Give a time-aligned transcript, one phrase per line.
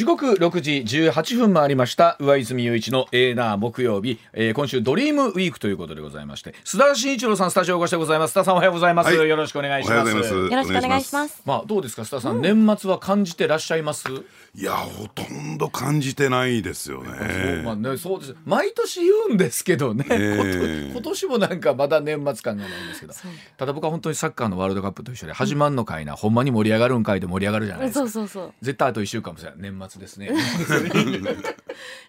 [0.00, 2.16] 時刻6時18分回りました。
[2.20, 6.54] 上泉雄一のエーナー木曜日、えー、今週ドリームウィークということでございまして。
[6.64, 8.30] 須田慎一郎さんスタジオお越しでございます。
[8.30, 10.10] 須田さんおはようございます、はい、よろしくお願いします。
[10.10, 11.42] よろしくお願いします。
[11.44, 14.08] まあどうですか須田さん、うん、年末は感じてらっしゃいます？
[14.54, 17.60] いやほとんど感じてないですよね。
[17.62, 18.36] まあねそうです。
[18.46, 23.12] 毎年言うんですけどね、えー、今年もなんかまだ年末感がないんですけど。
[23.58, 28.00] ただ僕は本当にサッカーのワールドカップと一緒で始まんのかいな、うん、ほんまに盛り上がるんかいで盛り上がるじゃないですか。
[28.00, 28.54] そうそうそう。
[28.62, 30.30] 絶対あと1週間もしれない年末ですね。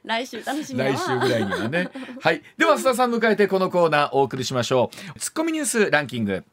[0.03, 1.89] 来週楽しみ来週ぐらいにはね。
[2.21, 5.19] はいでは須田さん迎えてこのコーナーお送りしましょう。
[5.19, 6.43] ツッコミニュースランキング。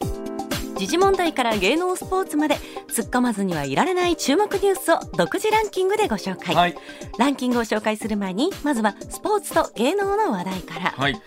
[0.78, 2.54] 時事問題から芸能スポーツまで
[2.86, 6.76] 突っ込まずにはいられない注目ニュースを独自ランキングでご紹介、はい、
[7.18, 11.20] ランキングを紹介する前にまずはスポーツと芸能の話題から、はい、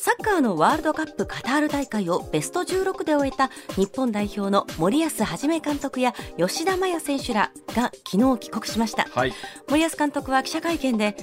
[0.00, 9.32] サッカーのワールドカップカタール大会をベスト16で終えた日本代表の森保一監督や吉田麻也選手らが昨日帰国しました、はい、
[9.68, 11.16] 森保監督は記者会見で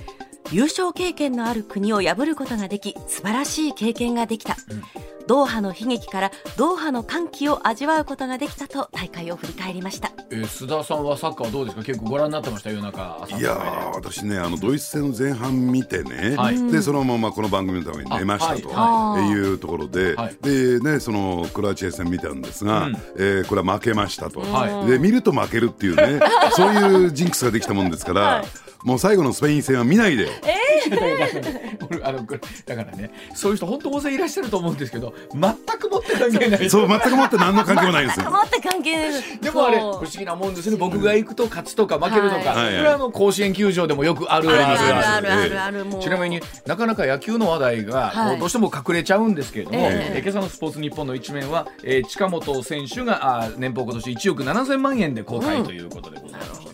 [0.52, 4.83] 優勝経験のある国を破ることができ素晴らしい経験ができた、うん。
[5.25, 11.83] ドーハの悲劇からドーハの歓喜を味わうことができたと大会を振り返りました、えー、須田さんはサッカーはどうですか？
[11.83, 12.72] 結構ご覧になってました？
[12.72, 13.53] 夜中いや
[13.95, 19.53] 私ねあのドイツ戦の前半見てね、はい、でそのままこの番組のために寝ましたと、はい、い。
[19.53, 24.41] うところで、はい、でねそのクロアチア戦見たんですが、うん、えー、これは負けましたと、
[24.88, 26.19] で見ると負けるっていうね
[26.52, 28.44] そういうジンクスができたもんですから、
[28.84, 30.28] もう最後のスペイン戦は見ないで。
[30.44, 31.14] えー。
[32.03, 32.26] あの
[32.66, 36.70] だからねそういう人本当大勢いらっしゃると思うんですけど全くもって関係ない。
[36.70, 38.20] そう全くもって何の関係もないんです。
[38.20, 39.22] よ 全く関係ない。
[39.42, 40.78] でもあれ不思議なもんですね。
[40.78, 56.73] 僕が行くと勝つとか負けるとか、はい、これはあの甲子園球場でもよくあるあるあるあるあるちなみになかなか野球の話題がどうしても隠れちゃうんですけれども、えー、今朝のスポーツ日本の一面は、えー、近本選手があ年俸今年1億7000万円で公開ということでございます、うん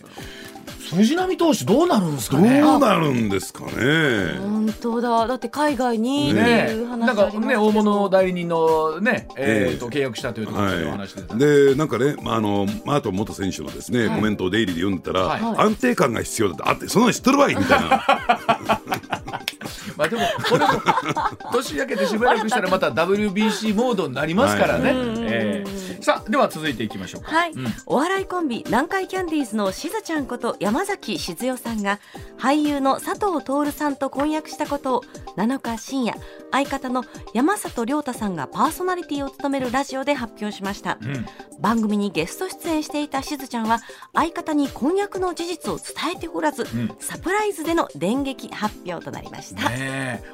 [0.96, 2.60] 藤浪投手どうなるんですかね？
[2.60, 4.38] どうなるんですかね？
[4.40, 5.26] 本当だ。
[5.26, 18.80] だって海外にねなんかね大物代理人のねえー、と契約したというところでお話で、でなんかね、まあ、あのマート元選手のですね、コメントをデイリーで読んでたら、安定感が必要だってあってそんなの知ってるわいみたいな
[20.00, 20.72] まあでもこれも
[21.52, 31.98] 年明けてしばらくしたらまた WBC モードになりますからね、はい、えー、さあでは続いていきましょうか、はい、うん、お笑いコンビ南海キャンディーズのしずちゃんこと山崎静代さんが
[32.38, 35.04] 俳優の佐藤徹さんと婚約したことを
[35.36, 36.14] 7日深夜
[36.50, 41.26] 相方の山里亮太さんがパーソナリティを務めるラジオで発表しました、うん、
[41.60, 43.80] 番組にゲスト出演していたしずちゃんは
[44.14, 49.89] 相方に婚約の事実を伝えておらず、うん、サプライズでの電撃発表となりました、ね、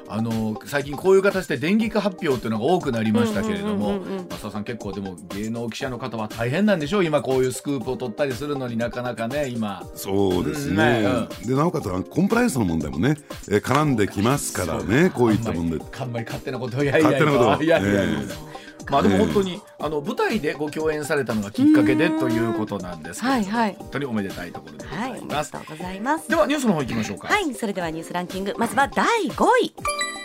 [0.07, 7.05] あの最近こういう形で電撃発表というのが多くなりましたけれども増田さん結構でも芸能記者の方は大変なんでしょう。
[7.05, 9.83] 今こういうスクープを取ったりするのになかなかね今。
[9.95, 11.03] そうですね、
[11.41, 13.15] うん、でなおかつコンプライアンスの問題もね、
[13.49, 17.29] えー、絡んできますからねこういった問題あんまり勝手なことをやいやいやいや
[17.61, 17.67] いや。
[17.67, 18.46] いや
[18.89, 25.07] まあでも本当に、あの舞台でご共演されたのがきっかけでということなんですけど、はいはい、本当におめでたいところでございます。
[25.07, 26.29] はい、ありがとうございます。
[26.29, 27.27] ではニュースの方行きましょうか。
[27.27, 30.16] はい、それではニュースランキング、まずは第5位。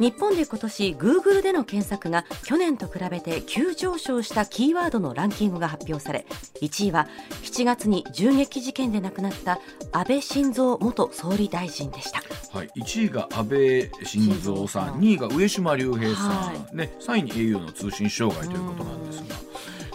[0.00, 6.24] 日本で今年 Google での検索が去年と比べて急上昇したキーワードのランキングが発表され
[6.62, 7.06] 1位は
[7.42, 9.60] 7月に銃撃事件で亡くなった
[9.92, 12.22] 安倍晋三元総理大臣でした、
[12.56, 19.36] はい、1位が安倍晋三さん2位が上島竜兵さん、はい、ね、3位に au の通信障害ということなんですが。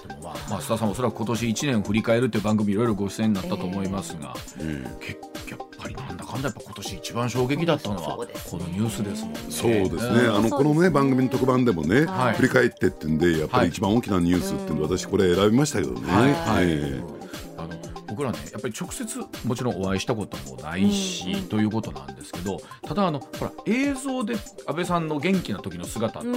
[0.08, 8.18] でもまあ、まあ、須田さんおそらく今年1年を振り返るという番組いろいろご出演になったと思いますが、えー、結やっぱりなんだかんだやっぱ今年一番衝撃だったのは
[8.50, 9.40] このニュースですもんね。
[9.50, 10.28] そうですね。
[10.28, 16.12] あのこのね番組の特番でもね、振り返ってってんでやっぱり一番大きなニュースっていうの私これ選びましたけどね。
[16.12, 17.16] はい。
[17.57, 17.75] あの
[18.07, 24.35] 僕らねやっぱり直接もちろんお会いしたこともないし、ということなんですけどただあのほら映像で
[24.66, 26.29] 安倍さんの元気な時の姿って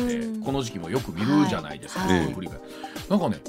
[0.45, 2.19] この時期もよく見るじゃないですか、はい。
[2.19, 2.31] はい、
[3.09, 3.41] なんかね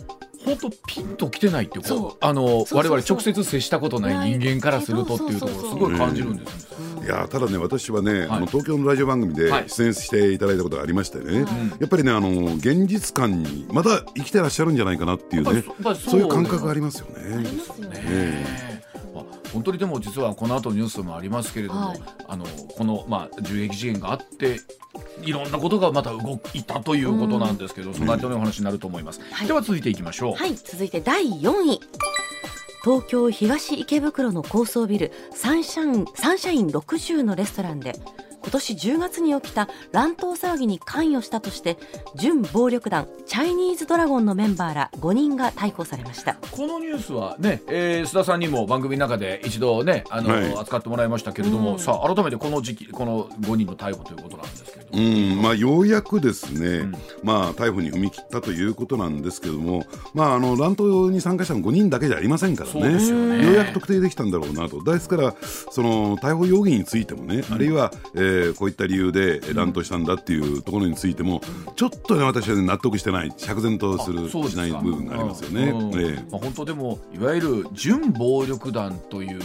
[0.45, 6.67] 本当ピンときてないっていうかあの我々直接接したことない人間からするとっていうところすごい感じるんです
[7.03, 11.45] いやただね私はね、あの東京のラジオ番組で出演していただいたことがありましてね、
[11.79, 15.63] やっぱりねあの現実感にまだ生きてらっしゃるんじゃないかなっていうね。
[15.95, 17.35] そういう感覚がありますよね。
[17.35, 18.68] ありますよね。
[19.53, 24.59] 本当にでも実はこの後ニュースもありますけれども、はい、あのこの、まあ、銃撃事件があって
[25.21, 30.33] いろんなことがまた動いたということなんですけど、その後のお話になると思います、はい、では続いていきましょう。
[30.35, 30.55] はい。
[30.55, 31.79] 続いて第4位。
[32.81, 37.93] 東京東池袋の高層ビルサンシャインサンシャイン60のレストランで
[38.41, 41.77] 今年10月に起きた乱闘騒ぎに関与したとして
[42.15, 46.35] 準暴力団チャイニーズドラゴンのメンバーら5人が逮捕されました。
[46.51, 55.41] このニュースはね、えー、須田さんにも番組の中で一度ねあの、はい、扱ってもらいましたけれども、うん、さあ改めてこの時期この5人の逮捕ということなんですけれども、うん。
[55.41, 56.91] まあ、ようやくですね、うん、
[57.23, 62.79] まあ、逮捕に踏み切ったということなんですけれども、まあ、あの乱闘に参加したの5人だけじゃありませんからね。
[63.39, 64.83] よようやく特定できたんだろうなと。
[64.83, 71.41] ですからその逮捕容疑についてもね、あるいは、えー、こういった理由で乱闘したんだっていうところについても、
[71.75, 75.69] ちょっとね、私は、ね、納得してない、釈然とするしない部分がありますよね。
[75.69, 76.01] うん。
[76.01, 79.39] えまあ、本当でも、いわゆる準暴力団という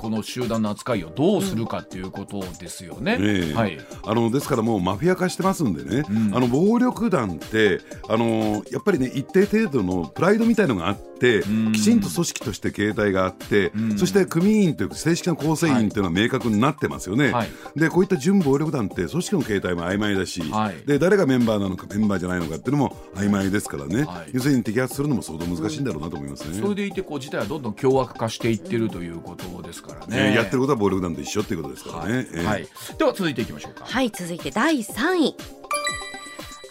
[0.00, 3.18] この集団の扱いをどうするかっていうことですよね。
[3.20, 11.42] うん、はい、あのですからもうマフィア化してますんでね、うん、あの暴力団ってあのやっぱりね一定程度のプライドみたいのがあって、
[11.74, 17.30] きちんと組織として形態があって、そして組員という正式な構成員というのは明確になってますよね。
[17.32, 26.60] はい、でこういった準暴力団って組織の形態も曖昧だし、はい、で誰がメンバーなのかメンバーじゃないのかっていうのも摘昧ですからね、はい、要するに摘発するのも相当難しいんだろうなと思いますね。
[26.60, 30.06] それでいてこう事態はどんどん凶悪化していってるということですからね。
[30.10, 32.16] えー、やってることは暴力団と一緒っていうことですからね。
[32.16, 32.68] はい、えー、はい、
[32.98, 33.84] では続いていきましょうか。
[33.84, 35.60] はい続いて第3位。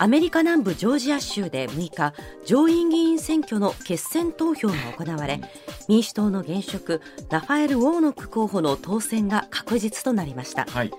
[0.01, 2.13] アメリカ南部ジョージア州で6日
[2.45, 5.41] 上院議員選挙の決選投票が行われ
[5.89, 10.91] 民主党の現職ラファエル・ウォーノック候補の当選が確実となりました、はい、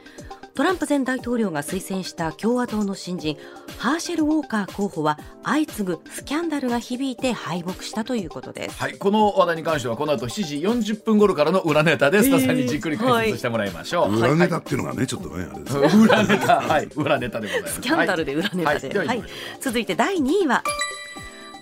[0.61, 3.39] トランプ前大統領が推薦した共和党の新人
[3.79, 15.97] ハーシェル・ウォーカー候補は相次ぐスキャンダルが響いて敗北したということです、はい、この話題に関してはこの後7時40分頃からの裏ネタで須田さんにじっくり解説してもらいましょう、えーはい、裏ネタっていうのがねちょっとねあれです。
[15.97, 16.61] 裏ネタ。
[16.61, 17.75] はい裏ネタでございます。
[17.77, 19.23] スキャンダルで裏ネタで、はい、はい、
[19.63, 20.63] 続いて第2位は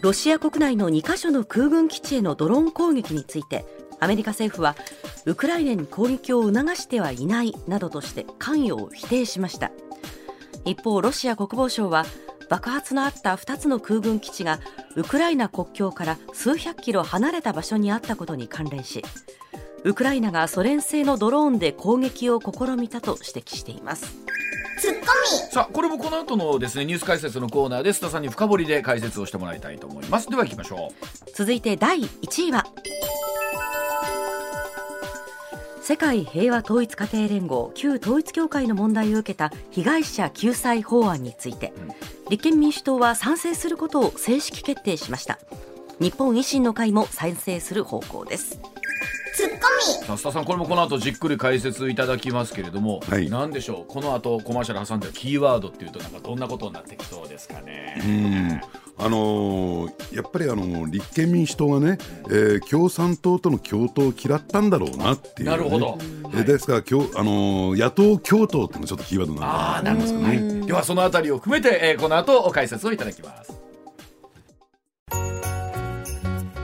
[0.01, 3.65] ロシア国内の2カ所の空軍基地へのドローン攻撃について
[4.01, 4.77] アメリカ政府は
[5.27, 9.71] ウクライナに攻撃を促してはいないなどとして関与を否定しました。
[10.65, 12.05] 一方ロシア国防省は
[12.49, 14.61] 爆発のあった2つの空軍基地が
[14.97, 19.05] ウクライナ国境から数百キロ離れた場所にあったことに関連し
[19.85, 24.07] ウクライナがソ連製のドローンで攻撃を試みたと指摘しています。
[24.81, 25.07] ツッコミ。
[25.53, 30.29] さあこれもこの後のですねニュース解説のコーナーで須田さんに深掘りで解説をしてもらいたいと思います。
[30.29, 31.31] では行きましょう。
[31.35, 32.67] 続いて第1位は
[35.89, 41.73] 世界平和統一家庭連合旧統一教会の問題を受けた被害者救済法案について、
[42.29, 45.39] 立憲民主党は賛成することを正式決定しました。
[45.99, 48.61] 日本維新の会も賛成する方向です。
[49.35, 49.57] ツッコ
[50.03, 50.19] ミ。
[50.19, 53.91] 増田さんこれもこの後じっくり解説いただきますけれども、はい、何でしょう？
[53.91, 58.61] この後コマーシャル挟んでキーワードっていうとなんかどんなことになってきそうですかね。
[58.99, 65.99] あのー、やっぱりあの立憲民主党がね、えー、共産党との共闘を嫌ったんだろうなっていう、ね、なるほど、
[66.35, 70.67] えー、ですから今日、あのー、野党共闘っていうのがちょっとキーワードなんだと思いますね。
[70.67, 73.58] ではそのあたりを含めて、えー、この後解説をいただきます。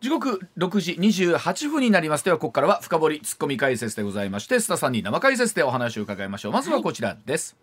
[0.00, 2.24] 時刻6時28分になります。
[2.24, 6.52] ではここからは深掘りツッコミ解説でございまして須田さんに生解説でお話を伺いましょう。
[6.52, 7.54] まずはこちらです、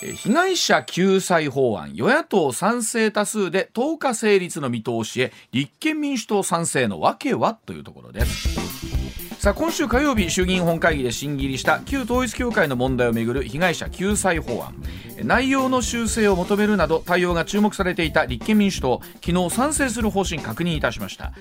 [0.00, 7.54] はい、被害者救済法案与野党賛成多数で10日成立の見通しへ立憲民主党賛成の訳は？
[7.66, 8.59] というところです。
[9.40, 14.74] さあ今週火曜日衆議院本会議で審議入りした旧統一教会の問題をめぐる被害者救済法案。
[15.24, 21.32] 内容の修正を求めるなど対応が注目されていた立憲民主党昨日賛成する方針確認いたしました。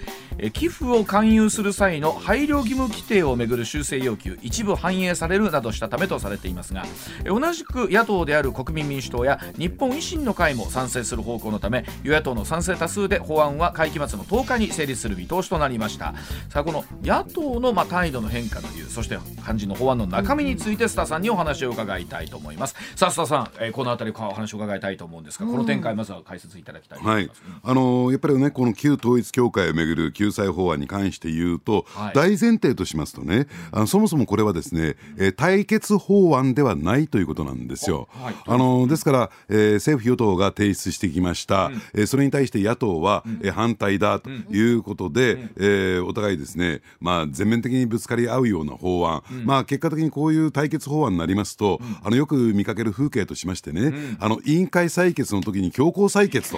[0.53, 6.85] 寄付を勧誘する際の配慮義務規定をめぐる修正要求一部反映されるなどしたためとされていますが
[7.25, 16.13] 同じく野党である国民民主党や日本維新の会も賛成する方向のため与野党の賛成多数で法案は会期末の10日に成立する見通しとなりました。
[16.49, 22.75] さあこの野党のま態度の変化というそして肝心の法案の中身について須田さんにお話を伺いたいと思います。
[22.95, 56.57] さあ須田さん、えー、この辺りお話を伺いたいと思うんですが、この展開まずは解説いただきたいと思います、はい、あのー、やっぱりねこの旧統一教会をめぐる救済法案に関して言うと、はい、大前提としますとねあのそもそもこれはですね、えー、対決法案ではないということなんですよ、はい、あのー、ですから、えー、政府与党が提出してきました、うん、えー、それに対して野党は、うん、えー、反対だということで、うん、えー、お互いですねまあ全面的ににぶつかり合うような法案、うん、まあ、結果的にこういう対決法案になりますと、うん、あのよく見かける風景としましてね、うん、あの委員会採決の時に強行採決と、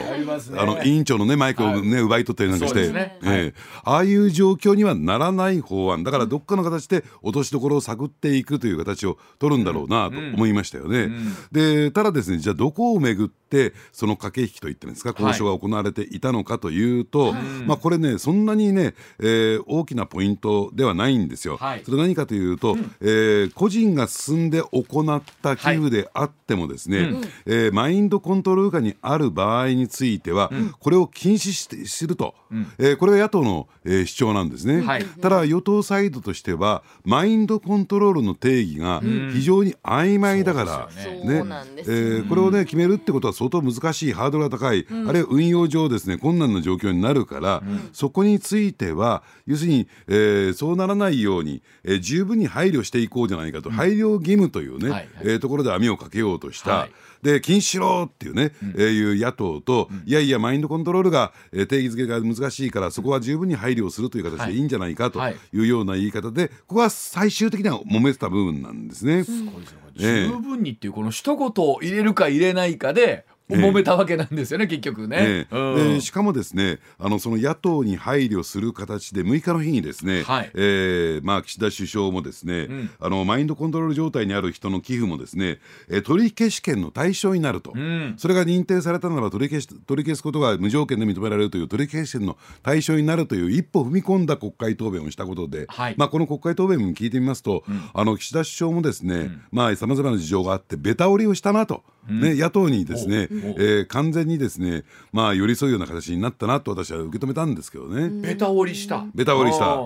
[0.60, 6.04] あの委員長の、ね、マイクを、ね、奪い取ったりなんかして、ね、えー、ああいう状況にはならない法案。
[6.04, 11.10] だからどっかの形で落としどころを探っていくという形を取るんだろうなと思いましたよね。
[11.52, 15.12] でただですねじゃあどこをめぐってその駆け引きといってんですか？
[15.12, 21.58] 交渉が行われていたのかというと、はい、まあ、これねそんなにね、えー、大きなポイントではないんですよ。
[21.58, 27.08] はい、それ何かというと、うん、えー、個人が進んで行った寄付であってもですね、はい、
[27.46, 34.82] えー、マインドコントロール下にある場合については、うん、これを禁止してすると、うん、えー、これが野党の、えー、主張なんですね。
[34.82, 39.02] はい、ただ与党サイドとしてはマインドコントロールの定義が
[39.34, 40.90] 非常に曖昧だから、
[41.24, 41.44] ね。
[41.44, 41.62] ね。
[41.78, 47.64] えー、これをね決めるってことは相当難しいハードルが高い、あるいは運用上ですね困難な状況になるから、
[47.94, 56.72] そこについては要するに、えー、そうならないように、えー、十分に配慮していこうじゃないかと、配慮義務というね、はいえー、ところで網をかけようとした。
[56.72, 56.92] はい。
[57.22, 64.58] で禁止しろっていうね、うん、えー、いう野党と、うん、いやいやマインドコントロールが、えー、定義づけが難しいからそこは十分に配慮をするという形でい。
[64.58, 65.20] いんじゃないかと
[65.54, 65.60] い。
[65.60, 69.24] うような言い方で、ここは最終的には揉めてた部分なんですね。
[69.24, 99.32] すごいですね、十分にっていうこの一言を入れるか入れないかで揉めたわけなんですよね、結局ね、うん、でしかもですねあのその野党に配慮する形で6日の日にですね、はい、えー、まあ、岸田首相もですね、うん、あのマインドコントロール状態にある人の寄付もですね、え取り消し権の対象になると、うん、それが認定されたならば取り消し取り消すことが無条件で認められるという取り消し権の対象になるという一歩踏み込んだ国会答弁をしたことで、はい、まあ、この国会答弁も聞いてみますと、あの岸田首相もですね
[99.76, 101.84] さまざ、まな事情があってベタ折りをしたなと。
[102.08, 108.10] ね、野党にですね、えー、完全にですね、まあ、寄り添うような形になったなと私は受け止めたんですけどね。
[108.10, 109.06] ベタ折りした。
[109.14, 109.78] ベタ折りした。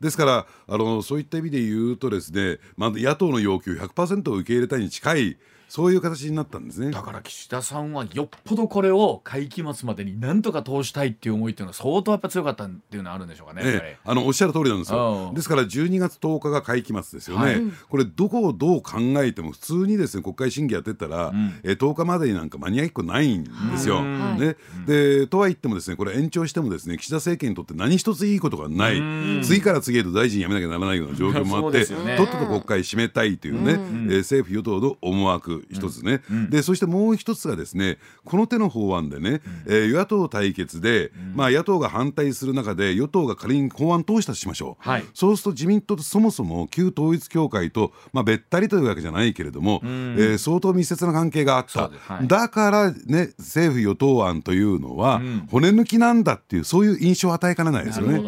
[0.00, 5.38] ですからあのそういった意味で言うとですね、まあ、野党の要求100%を受け入れたいに近い
[5.72, 6.90] そういう形になったんですね。
[6.90, 15.32] だから岸田さんはよっぽどこれを会期末までになんとか通したいっていう思いっていうのは相当やっぱ強かったっていうのはあるんでしょうかね、ええ、あのおっしゃる通りなんですよ。
[15.34, 29.00] ですから12月10日が会期末ですよね、はい、これどこをどう考えても普通にですね国会審議やってたら、うん、え10日までになんか間に合いっこないんですよ、ね、でとは言ってもですねこれ延長してもですね岸田政権にとって何一ついいことがない。
[29.42, 58.20] 次から次へと大臣辞めなきゃならないような状況もあって、ね、とっとと国会締めたいというね、えー、政府与党の思惑一つね、うん、でそしてもう一つがですねこの手の法案でね、えー、与野党対決で、まあ、野党が反対する中で与党が仮に法案通したとしましょう、はい、そうすると自民党とそもそも旧統一教会と、まあ、べったりというわけじゃないけれども、えー、相当密接な関係があった、はい、だからね政府与党案というのは、骨抜きなんだっていうそういう印象を与えかねないですよね。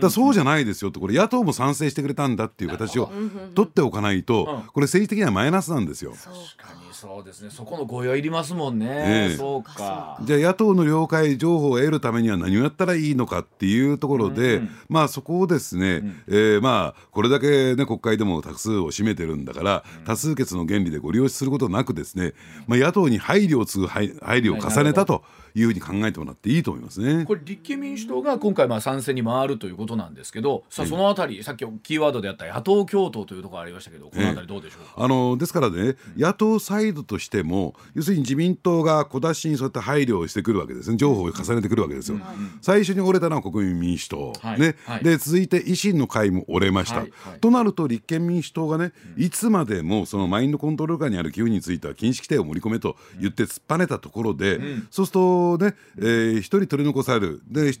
[0.00, 3.10] だそうじゃないですよとこれ野党も賛成してくれたんだっていう形を
[3.54, 6.12] 取っておかないと、これ政治的にはマイナスなんですよ。
[6.12, 7.50] 確かにそうですね。
[7.50, 10.18] そこのご用いりますもんね、えそうか。
[10.22, 22.32] じゃあ野党の了解情報を得るためには何をやったらいいのかっていうところで、うん、まあそこをですね、うん、えー、まあこれだけね国会でも多数を占めてるんだから、うん、多数決の原理でご利用することなくですね、
[22.66, 25.22] まあ、野党に配慮を継ぐ配慮を重ねたと
[25.58, 27.24] いうふうに考えてもらっていいと思いますね。
[27.24, 35.04] これ立憲民主党が今回まあ賛成に回るということなんですけど、さあそのあたり、さっきキーワードであった野党共闘というところありましたけど、このあたりどうでしょうか？
[35.04, 42.18] あのですからね、野党サイドとしても要するに自民党が小出しにそうやって配慮をしてくるわけですね、情報を重ねてくるわけですよ。
[42.60, 47.00] 最初に折れたのは国民民主党、はい、ね、はい、で続いて維新の会も折れました。
[47.00, 47.10] はい、
[47.40, 57.42] となると立憲民主党がね、いつまでもそのマインドコントロール下にある寄付については禁止規定を盛り込めと言って突っぱねたところで、うん、そうするとね、えーー、1人取り残される。
[57.48, 57.72] で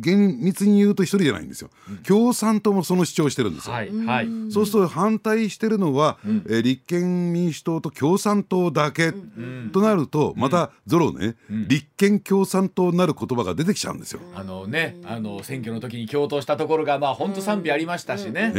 [0.00, 14.20] 厳密に言うと一人じゃないんですよ、うん、共産党もその主張してるんですよ、はいはい、そうすると反対してるのは、うん、えー、立憲民主党と共産党だけ、うん、となるとまたゾロね、立憲共産党なる言葉が出てきちゃうんですよ。
[14.34, 18.52] あのねあの選挙の時に共闘したところがまあ本当賛否ありましたしね。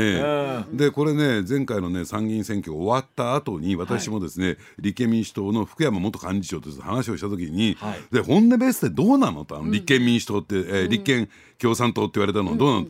[0.73, 11.29] でこれね前回のね参議院選挙終わった後に私もですね、はい、立憲民主党の福山元幹事長と話をした時に、はい、で本音ベースでどうなのと立憲民主党って、えー、立憲
[11.61, 12.87] 共産党って言われたのはどうなの、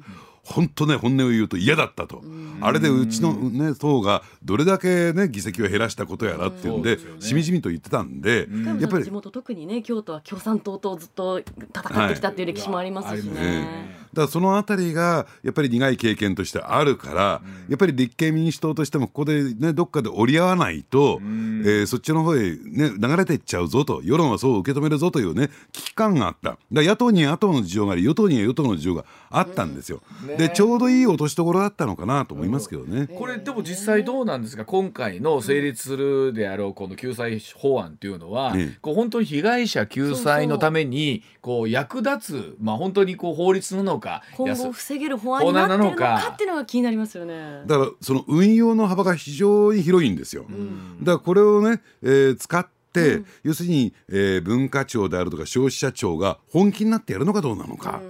[0.50, 2.24] 本当ね本音を言うと嫌だったと、
[2.62, 8.48] あれでうちの、ね、党がどれだけ、ね、議席を減らしたことやらっていうんで、しみじみと言ってたんで、
[8.80, 14.00] やっぱり地元特にね京都は共産党とずっと戦ってきたっていう歴史もありますしね。
[14.12, 26.58] だからそのあたりがやっぱり苦い経験としてあるから、やっぱり立憲民主党としてもここでねどっかで折り合わないと、えー、そっちの方へね流れていっちゃうぞと世論はそう受け止めるぞというね危機感があった。
[26.72, 34.66] だ野党には野党の事情があり与党には与党の事情があったんですよ、ね、でちょうどいい落としどころだったのかなと思いますけどね、これでも実際どうなんですか？
[34.66, 47.64] 今回の成立するであろうこの救済法案っていうのは、こう本当に被害者救済のためにこう役立つまあ本当にこう法律なのか今後防げる法案になってるのかっていうのが気になりますよね。
[47.66, 58.02] だからその運用の幅が非常に広いんですよ、うん、だからこれをね、えー、使ってうん、要するに、えー、文化庁であるとか消費者庁が本気になってやるのかどうなのか。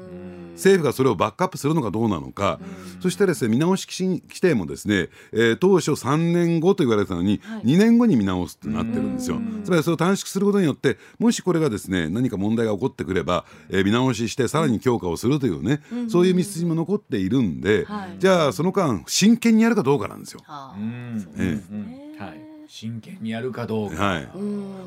[0.59, 2.59] 政府がそれをバックアップするのかどうなのか、
[2.99, 9.37] そしてですね見直し規定もですね、えー、当初3年後と言われたのに、はい、2年後に見直すってなってるんですよ。
[9.63, 20.41] つまりそれを短縮することによってもしこれがですね何か問題が起こってくれば、えー、見直ししてさらに強化をするというね、うん、そういう道筋も残っているんで、はい、じゃあその間真剣にやるかどうかなんですよ。
[20.43, 20.75] はあ、
[21.37, 22.08] え
[22.69, 24.27] 真剣にやるかどうか、はい、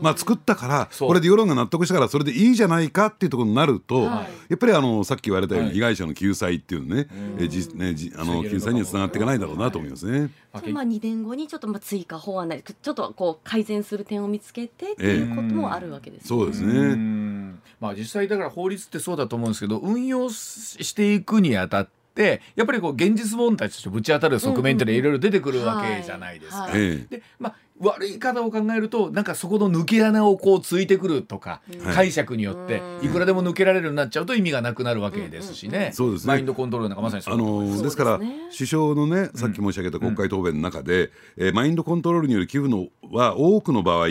[0.01, 7.09] まあ作ったからこれで世論が納得したからそれでいいじゃないかっていうところになると、はい、やっぱりあのさっき言われたように被害者の救済っていうね,、
[7.41, 10.31] えじねじあの救済にはつながっていかないだろうなと思いますね。
[10.53, 17.57] まあ2年後にちょっとまあ追加法案なりちょっとこう改善する点を見つけてっていうこともあるわけです、ね、そうですね。
[17.81, 26.69] まあ実際だから法律ってそうだと思うんですけど運用していくにあたってってやっぱりこう現実問題としてぶち当たる側面っていろいろ出てくるわけじゃないですか。
[26.71, 31.61] でまあ悪い方を考えるとなんかそこの抜け穴をこうついてくるとか、
[31.95, 33.09] 解釈によってい。
[33.09, 36.29] くらでも抜けられるようになっちゃうと意味がなくなるわけですしね,、そうですね。
[36.29, 37.97] マインドコントロールなんかまさにそうあのです。
[37.97, 38.21] から
[38.57, 44.09] 首相のねさっき申し上げた国会答弁の中で、えー、マインドコントロールによる寄付のは多くの場合、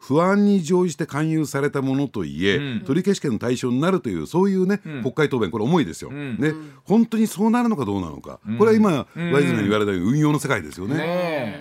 [0.00, 6.52] 不安に乗じて勧誘されたものといえ、取り消し権の対象になるというそういうね、国会答弁これ重いですよ、ね。
[6.84, 10.96] 本当にそうなるのかどうなのか、これは今、ワイズが言われたように運用の世界ですよね。
[10.96, 11.04] ね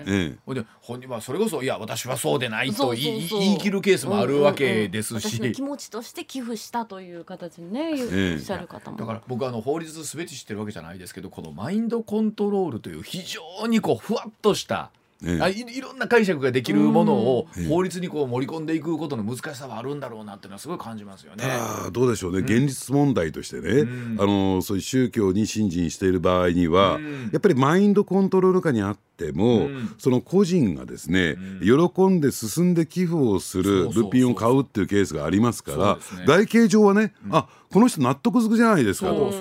[0.05, 0.37] え。
[0.47, 8.97] え、本人はそれこそいや私はそうでないと言い切るケースもあるわけですし、うんうん、気持ちとして寄付したという形にねおっしゃる方も。
[8.97, 14.89] だから僕あの法律すべて知ってるわけじゃないですけどこのマインドコントロールという非常にこうふわっとした
[15.25, 21.45] ええ、いいろんな解釈ができるものを法律にこう盛り込んでいくことの難しさはあるんだろうなっていうのはすごい感じますよね。
[21.47, 39.07] あどうでしょうね、うん、現実問題としてね、うん、あのそういう宗教に信心している場合には、うん、やっぱりマインドコントロール下にあっても、その個人がですね、喜んで進んで寄付をする物品を買うっていうケースがありますから外形上はね、あこの人納得づくじゃないですか。
[39.07, 39.31] と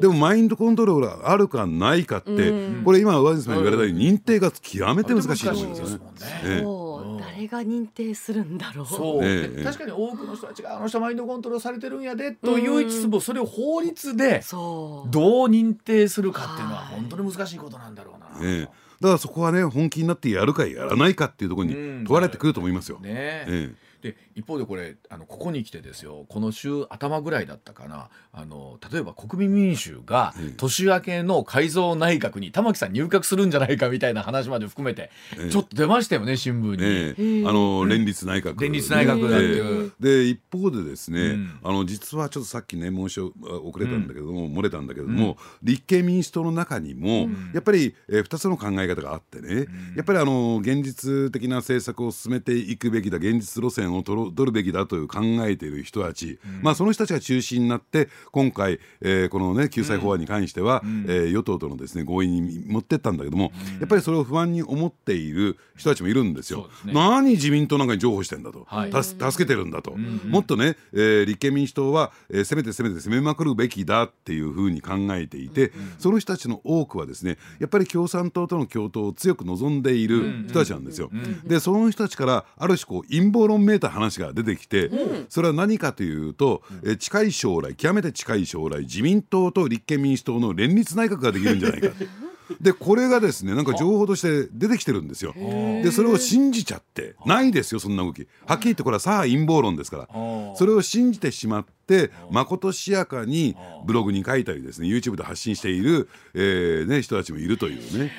[0.00, 2.52] でもマインドコントロールがあるかないかって、
[2.84, 6.82] これ今上地さん言われたように認定が極めて難しいと思うんですよね。
[7.20, 8.86] 誰が認定するんだろう。
[8.86, 18.40] そう、ね、確かに多くの人たちがあの人マインドコントロールされてるんやでと言いつつもそれを法律でどう認定するかっていうのは本当に難しいことなんだろうな。
[18.40, 18.68] ね
[19.00, 21.74] だからそこはね本気になってやるかやらないかっていうところに
[22.06, 22.98] 問われてくると思いますよ。
[23.00, 23.82] ねええ。
[24.02, 35.10] で一方でこれあのここに来てですよこの週頭ぐらいだったかなあの例えば国民民主が年明けの改造内閣に玉木さん入閣するんじゃないかみたいな話まで含めて、
[35.50, 38.60] ちょっと出ましたよね新聞に、あの連立内閣。
[38.60, 43.32] 連立内閣だっていう、で一方でですね、あの実はちょっとさっきね申し遅
[43.78, 49.66] れたんだけども、漏れたんだけども、立憲民主党の中にも、やっぱり、えー、2つの考え方があってね、
[49.96, 66.68] やっぱりあの現実的な政策を進めていくべきだ現実路線を取るべきだという考えている人たち、うん、まあ、その人たちが中心になって今回、えー、この、ね、救済法案に関しては、うん、えー、与党とのです、ね、合意に持ってったんだけども、うん、やっぱりそれを不安に思っている人たちもいるんですよ。
[66.80, 69.94] すね、何自民党なんかに譲歩してんだと、はい、助けてるんだと、
[70.28, 81.10] もっとね、えー、立憲民主党は、えー、攻めて攻めて攻めまくるべきだっていうふうに考えていて、その人たちの多くはですねやっぱり共産党との共闘を強く望んでいる人たちなんですよ。
[81.44, 84.90] でその人たちからある種こう陰謀論めいた話が出てきて、
[85.28, 91.88] それは何かというと、え近い将来極めて近い将来自民党と立憲民主党の連立内閣ができるんじゃないか。
[92.60, 95.32] でこれがですねなんか情報として出てきてるんですよ。
[95.34, 98.26] でそれを信じちゃってないですよそんな動き。
[98.46, 100.08] はっきり言ってこれはさあ陰謀論ですから
[100.56, 108.12] それを信じてしまってまことしやかにブログに書いたりですね YouTube で発信している、えーね、人たちもいるというね。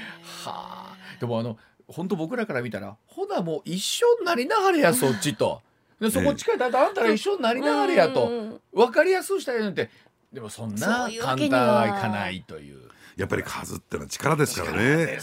[0.44, 5.62] はあ、でもあの本当僕らから見たらほなもう一緒になりなはれやそっちと。
[6.04, 8.60] でそこ近いだってあんたら一緒になりながらやと。
[8.74, 9.90] 分かりやすくしたいなんて。
[10.34, 12.90] でもそんな簡単はいかないという。
[13.16, 15.20] やっぱり数ってのは力ですからね。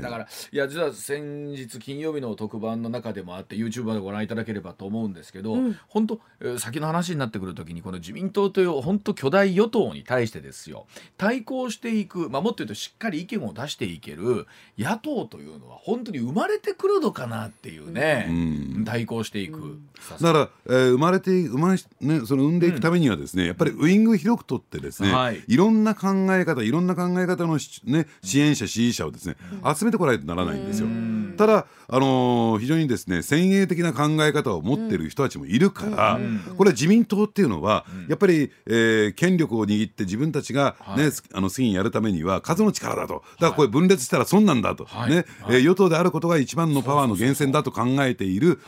[0.00, 14.46] だからいや実は先日金曜日の特番の中でもあって YouTuber でご覧いただければと思うんですけど、うん、本当先の話になってくる時にこの自民党という本当巨大与党に対してですよ対抗していく、まあ、もっと言うとしっかり意見を出していける
[14.78, 18.32] 野党というのは本当に生まれてくるのかなっていうね、う
[18.80, 19.88] ん、対抗していく、うん、
[20.20, 29.36] だから、えー、生まれて生まれ、ね、その生んでいくためにはですね、やっぱりウイング広く取ってですね、はい、いろんな考え方いろんな考え方の、ね、支援者支持者をですね、
[29.76, 30.88] 集めてこないとならないんですよ。
[31.34, 36.18] ただ、あのー、非常にですね先鋭的な考え方を持っている人たちもいるから、
[36.56, 43.22] これは自民党っていうのは、やっぱり、えー、権力を握って自分たちがね、はい、あの次にやるためには数の力だと。
[43.38, 48.60] だからこれ分裂したら損なんだと、はい、ね、はい、えー、与党であることが一番のパワーの源泉だと考えている。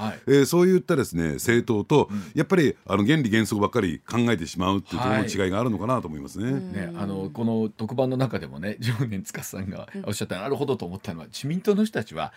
[0.46, 6.52] そういったですね政党と、うん、やっぱりあの原理原則ばっかり考えてしまうっていうところの違いがあるのかなと思いますね。
[6.52, 12.32] ねあのこの特番の中でもね常年司さんがおっしゃったなるほどと思ったのは自民党の人たちは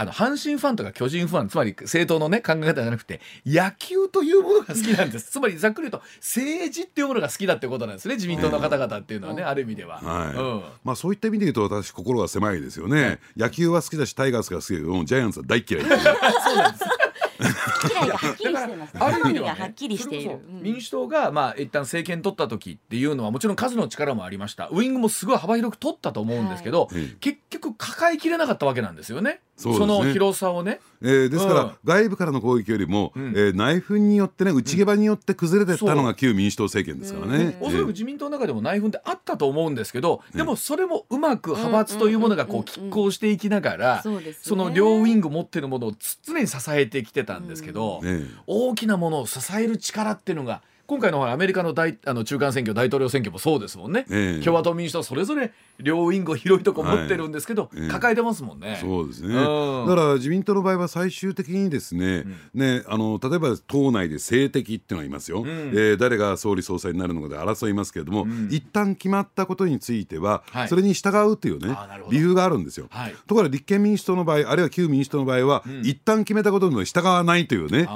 [0.00, 5.32] あの阪神ファンとか巨人ファンつまり政党のね考え方じゃなくて野球というものが好きなんです。
[5.32, 10.36] つまりざっくり言うと政治っていうものが好きだってことなんですね自民党の方々っていうのはね、ある意味では、はい。
[10.36, 16.84] うん、まあそういった意味で言うと私心が狭いですよね、野球は好きだしタイガースが好きだけどジャイアンツは大嫌い そうなんです。
[17.92, 18.47] 嫌 いがはっきりしてます。
[18.98, 20.38] ある意味では、ね、はっきりしている。
[20.48, 24.68] 民主党がまあ一旦政権取った時っていうのはもちろん数の力もありました。
[24.72, 29.40] ウイングもすごい幅広く取ったと思うんですけど、はい、結局抱えきれなかったわけなんですよね。
[29.56, 29.76] そね。
[29.76, 30.80] その広さをね。
[31.00, 37.56] えー、ですから、うん、外部からの攻撃よりも、うん、えー、内紛によってね内毛場によって崩れてったのが旧民主党政権ですからね。
[37.60, 44.04] おそらく自民党の中でも内紛ってあったと思うんですけど、でもそれもうまく派閥というものがこう拮抗していきながら、
[44.42, 48.00] その両ウイング持ってるものを常に支えてきてたんですけど、
[48.60, 57.76] 大きなものを支える力っていうのが今回のアメリカの大あの中間選挙大統領選挙もそうですもんね、えー、共和党民主党それぞれ両ウイングを広いとこ持ってるんですけど、はい。
[57.76, 58.78] えー、抱えてますもんね。
[58.80, 71.76] そうですね、うん、だから自民党の場合は最終的にですねうん、ねあの例えば党内で政敵っていうのがいますよ、うん、えー、誰が総理総裁になるのかで争いますけれども、うん、一旦決まったことについては、はい、それに従うっていうね
[72.10, 72.86] 理由があるんですよ。
[72.88, 77.86] はい、ところが立憲民主党の場合あるいは旧民主党の場合は、一旦決めたことに従わないというね。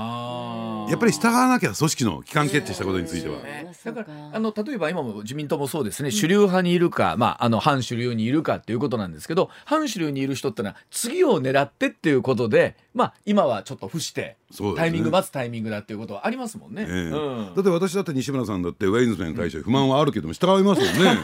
[0.88, 3.38] やっぱり従わなきゃ組織の機関決定したことについては。
[3.84, 14.36] だからあの例えば今も自民党もそうですね、主流派にいるか、まあ、あの反主流にいるかっていうことなんですけど反主流にいる人ってのは次を狙ってっていうことで、まあ、今はちょっと伏して、ね、
[14.76, 16.82] タイミング待つタイミングだっていうことはありますもんね。
[16.82, 21.20] えーうん、だって私だって西村さんだってウェインズメンに対して不満はあるけども従いますよ ね。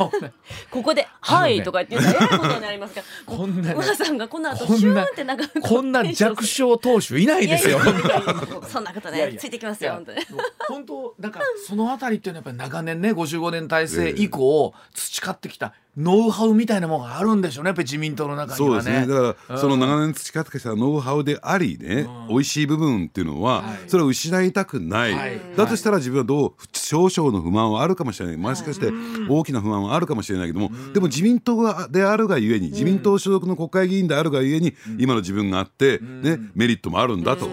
[0.71, 7.81] ここで「はい」とか言ってえらいことになりますから こんな、ね、さんがこの後シューンってなんかこんな弱小投手いないですよ。
[8.69, 10.19] そんなことねついてきますよ本当に。
[10.69, 18.83] 本当なんかそのあたりっていうのはやっぱり長年ね55年体制以降培ってきたノウハウみたいなものがあるんでしょうねやっぱり自民党の中にはね。
[18.83, 19.13] そうですね。
[19.13, 28.37] だから、その長年培ってきたノウハウでありね、うん、美味しい部分っていうのは、はい、それを失いたくない、はい、だとしたら自分はどう少々の不満はあるかもしれない。
[28.37, 28.93] もしかして
[29.29, 37.49] 大きな不満はあるかもしれないけども、うん、でも自民党であるがゆえに自民党所属の国会議員であるがゆえに、今の自分があって、ね、メリットもあるんだと。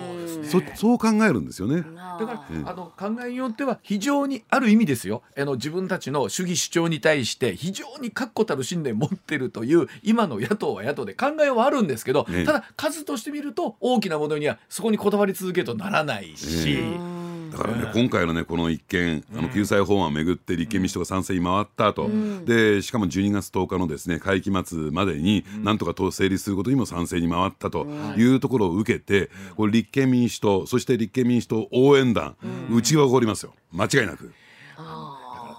[0.49, 1.77] そそう考えるんですよね。
[1.77, 17.24] だから、あの考えによっては非常にある意味ですよあの自分たちの主義主張に対して非常に確固たる信念を持ってるという今の野党は野党で考えはあるんですけど、ただ数として見ると大きなものにはそこにこだわり続けるとならないし。
[17.51, 22.09] だからね、今回のねこの一件あの救済法案をめぐって立憲民主党が賛成に回ったと、
[22.45, 27.85] でしかも12月10日のですね会期末までになんとか成立することにも賛成に回ったと
[28.17, 28.35] い。
[28.35, 32.35] うところを受けてこれ立憲民主党そして立憲民主党応援団
[32.71, 33.53] うちは起こりますよ。
[33.71, 34.31] 間違いなく。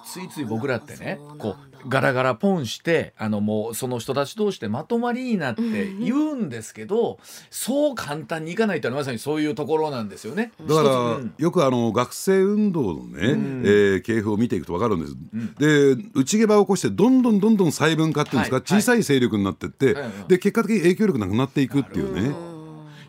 [0.04, 7.18] ついつい僕らってねこうガラガラポンしてあのもうその人たち同士でまとまりになって言うんですけど、
[7.50, 10.52] そう簡単にいかないというのはまさにそういうところなんですよね。
[10.66, 15.14] だから、うん、よくあの学生運動のね、うん、えー、系譜を見ていくと分かるんです。
[15.32, 15.54] うん、
[15.96, 22.34] で内毛場を起こしてどんどんどんどん細分化っていうんですか、はい、小さい勢力になってって、はい、で結果的に影響力なくなっていくっていうね。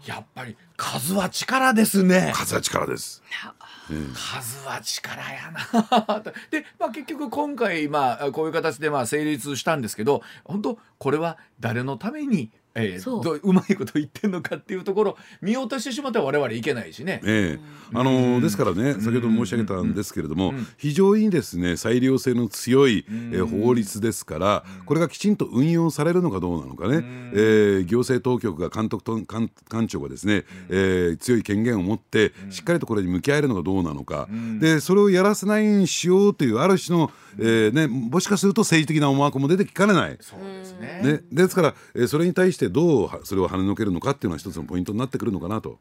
[0.05, 2.31] やっぱり数は力ですね。
[2.33, 3.21] 数は力です。
[4.13, 6.23] 数は力やな。
[6.51, 13.53] で、まあ、結局今回、まあ、こういう形でまあ成立したんですけど本当これは誰のためにえー、う。
[13.53, 17.21] まいこと言ってんのかっていうところ見落としてしまっては我々いけないしね。
[17.23, 34.27] えー、あのー、ですからね先ほど申し上げたんですけれども、非常にですね裁量性の強い、えー、法律ですからこれがきちんと運用されるのかどうなのかね、えー、行政当局が監督と官官庁がですね、えー、強い権限を持ってしっかりとこれに向き合えるのかどうなのか、
[34.59, 40.17] でそれをやらせないようにしようというある種の、えーね、もしかすると政治的な思惑も出てきかねない。
[40.19, 41.01] そうですね。
[41.03, 45.77] ねですから、えー、それに対してどうそれを跳ねのけるのかっていうのは一つのポイントになってくるのかなと。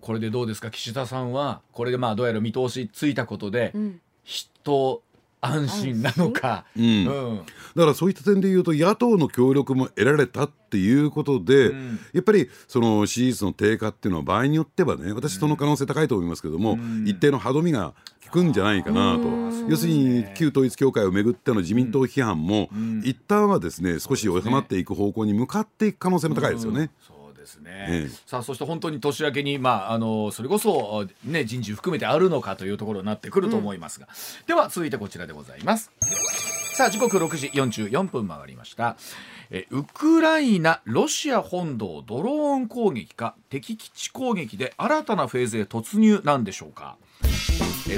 [0.00, 0.70] これでどうですか？
[0.70, 5.02] 岸田さんはこれでまあどうやら見通しついたことで、うん、人
[5.42, 7.44] 安心なのか、うん、うん、だ
[7.82, 19.22] からそういった点で言うと野党の協力も得られたっていうことで、うん、やっぱりその支持率の低下っていうのは場合によってはね私その可能性高いと思いますけども、うん、一定の歯止めが効くんじゃないかなと。
[19.68, 22.70] 要するに旧統一教会をめぐっての自民党批判も、
[23.04, 26.90] 一旦はですね少し収まっていく方向に向かっていく可能性も高いですよね。
[27.40, 34.08] ですね、ええ、さあそして本当に年明けに、まあ、あのそれこそ、ね、人事含めてあるのかというところになってくると思いますが、
[34.40, 35.90] うん、では続いてこちらでございます。
[36.74, 38.96] さあ時刻6時44分回りました。
[39.50, 46.96] えウクライナロシア本土ドローン攻撃か敵基地攻撃で新たなフェーズへ突入なんでしょうか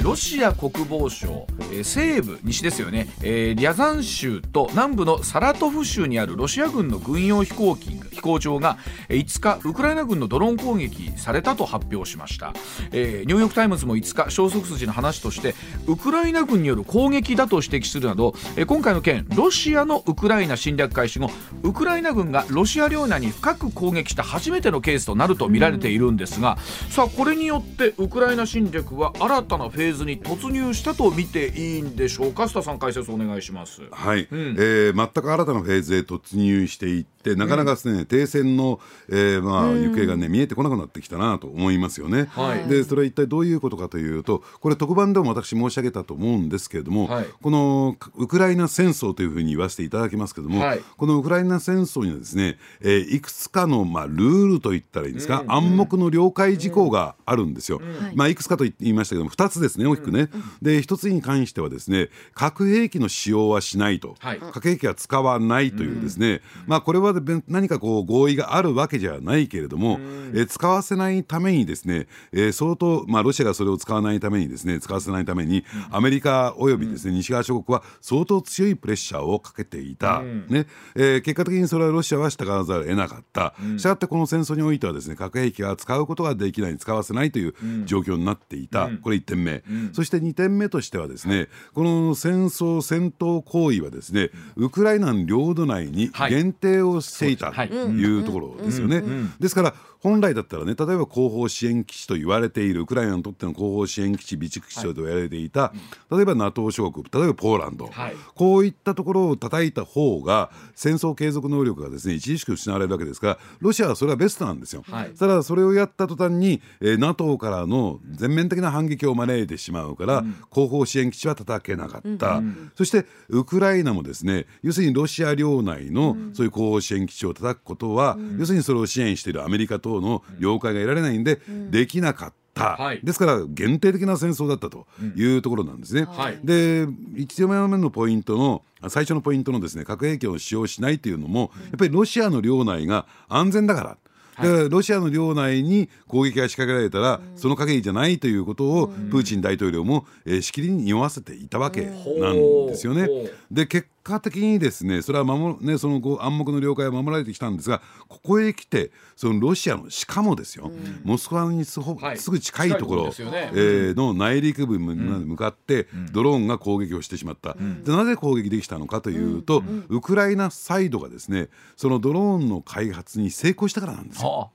[0.01, 1.45] ロシア国防省
[1.83, 3.07] 西部西ですよね。
[3.21, 8.77] リャザン州と南部のサラトフ州にあるロシア軍の軍用飛行機飛行場が
[9.09, 12.53] 5日ウクライナ軍のドローン攻撃されたと発表しました、
[12.91, 15.55] え、ニューヨーク・タイムズも5日消息筋の話として
[15.87, 21.29] ウクライナ軍による攻撃だと指摘するなど、え、今回の件ロシアのウクライナ侵略開始後
[21.63, 26.57] ウクライナ軍がロシア領内に深く攻撃した初めてのケースとなると見られているんですが、
[26.89, 32.43] さあこれによってウクライナ侵略は新たなフェーズに突入したと見ていいんでしょうか？
[32.43, 33.81] 須田さん解説お願いします。
[33.91, 37.05] はい、うん、えー、全く新たなフェーズへ突入してい
[37.35, 57.81] なかなかですね、うん、停戦の、えー、まあ行方がね見えてこなくなってきたなと思いますよね、はい、でそれは一体どういうことかというとこれ特番でも私申し上げたと思うんですけれども、はい、このウクライナ戦争というふうに言わせていただきますけれども、はい、このウクライナ戦争にはですね、えー、いくつかのまあルールといったらいいんですか、うん、暗黙の了解事項があるんですよ、
[58.15, 58.35] まあい。
[58.35, 60.29] くつかと言いましたけども2つですね大きくね、
[60.61, 64.15] で1つに関してはですね核兵器の使用はしないと、
[64.51, 67.12] 核兵器は使わないというですね、まあこれは
[67.47, 69.99] 何かこう合意があるわけじゃないけれども、
[70.33, 80.65] え使わせないためにですね、えー、相当、まあ、ロシアがそれを使わないためにですね使わせないためにアメリカおよびですね、西側諸国は相当強いプレッシャーをかけていた、ね。
[80.95, 87.53] えー、結果的にそれはロシアは従わざるを得なかった、したがってこの戦争においてはですね核兵器は使うことができない使わせないという
[87.85, 99.03] 状況になっていた、これ1点目、そして2点目としてはですねこの戦争戦闘行為はですねウクライナの領土内に限定をしていたというところですよね。
[99.39, 105.73] ですから本来だったらね例えば後方支援基地と言われているウクライナにとっての後方支援基地備蓄基地と言われていた、は
[106.11, 114.83] い、例えば NATO 諸国例えばポーランド、はい、こういったところを叩いた方が戦争継続能力がですね著しく失われるわけですからロシアはそれはベストなんですよ。
[114.89, 132.33] はい、ただそれをやった途端に、えー、NATO からの全面的な反撃を招いてしまうから、うん、後方支援基地は叩けなかった、うん、そしてウクライナもですね要するにロシア領内のそういう後方支援基地を叩くことは、うん、要するにそれを支援しているアメリカ等の了解が得られないんで、できなかった。
[132.55, 136.01] はい、ですから限定的な戦争だったというところなんですね。
[136.01, 143.97] うんはい、で1目のポイントの最初のポイントのですね核兵器を使用しないというのもやっぱりロシアの領内が安全だから。
[144.35, 153.07] だからロシアの領内に攻撃が仕掛けられたら、その限りじゃないということをプーチン大統領も、えー、しきりに匂わせていたわけなんですよね。
[153.51, 160.71] で結果的にですねそれは守、ね、その暗黙の了解は守られてきたんですがここへ来てそのロシアのしかもですよ、
[161.03, 174.51] モスクワにすぐ近いところ、はい、ね、えー、の内陸部に向かってドローンが攻撃をしてしまった、でなぜ攻撃できたのかというと、ウクライナサイドがですねそのドローンの開発に成功したからなんですよ。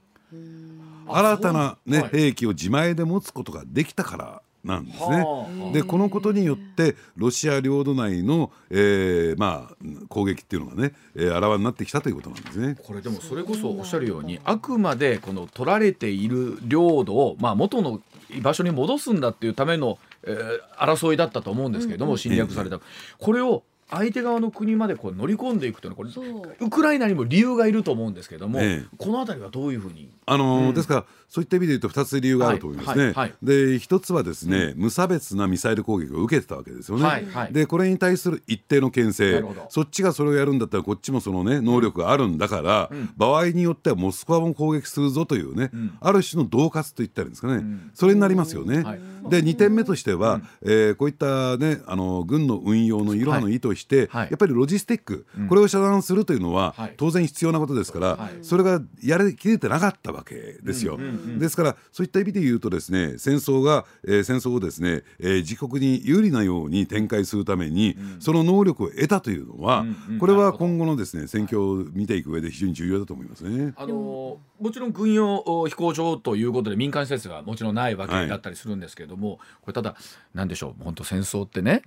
[1.08, 5.24] 新たな、ね、兵器を自前で持つことができたからなんですね。
[5.72, 9.76] でこのことによってロシア領土内の、えー、まあ
[10.08, 12.76] 攻撃っていうのがね、えー、あらわになってきたということなんですね。
[12.82, 18.00] これでもそれこそおっしゃるようにあくまでこの取られている領土をまあ元の
[18.42, 22.80] 場所に戻すんだっていうための、えー、争いだったと思うんですけれども、侵略された、
[23.18, 30.10] これを相手側の国までこう乗り込んでいくというのはこれウクライナにも理由がいると思うんですけれども、ええ、この辺りはどういうふうに？
[30.26, 33.04] あの、うん、ですからそういった意味で言うと2つ理由があると思いますね。
[33.06, 37.04] はいはい、で一つはですね、うん、無差別なミサイル攻撃を受けてたわけですよね。
[37.04, 39.44] はいはい、でこれに対する一定の牽制。
[39.68, 45.70] そっちがそれをやるんだったらこっちもそのね能力があるんだから、うん、場合によってはモスクワも攻撃するぞというね、
[46.00, 47.62] ある種の恫喝と言ったらいいんですかね、
[47.94, 48.82] それになりますよね。
[48.82, 53.20] はい、で2点目としては、えー、こういったねあの軍の運用のい。
[53.24, 60.98] ろはの意として、やっぱりロジスティック、これを遮断するというのは、当然必要なことですから、それがやりきれてなかったわけですよ。
[61.38, 69.86] ですからそういった意味で言うとですね戦争が、えー、戦争をですね、えー、自国に有利なように展開するために、その能力を得たというのは、
[70.18, 73.72] これは今後のですね戦況を見ていく上で非常に重要だと思いますね。
[73.76, 79.96] あのもちろん軍用飛行場ということで民間施設がもちろんないわけだったりするんですけれども、はい、これただ
[80.34, 81.82] なんでしょう本当戦争ってね、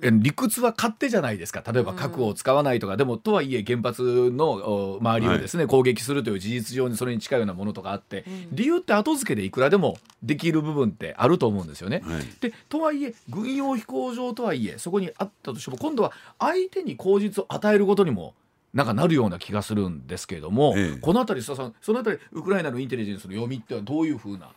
[0.00, 1.62] 理屈は勝手じゃないですか。
[1.70, 12.02] 例えば核を使わないとか、でもとはいえ原発の周りをですね、はい、攻撃するという事実上にそれに近いようなものとかあって、理由って後付けでいくらでもできる部分ってあると思うんですよね。
[12.04, 18.34] はい、でとはいえ軍用飛行場とはいえそこにあったとしても今度は相手に口実を与えることにも
[18.74, 24.50] なんかなるような気がするんですけれども、ええ、この辺り須田さんその辺りウクライナのインテリジェンスの読みってはどういうふうな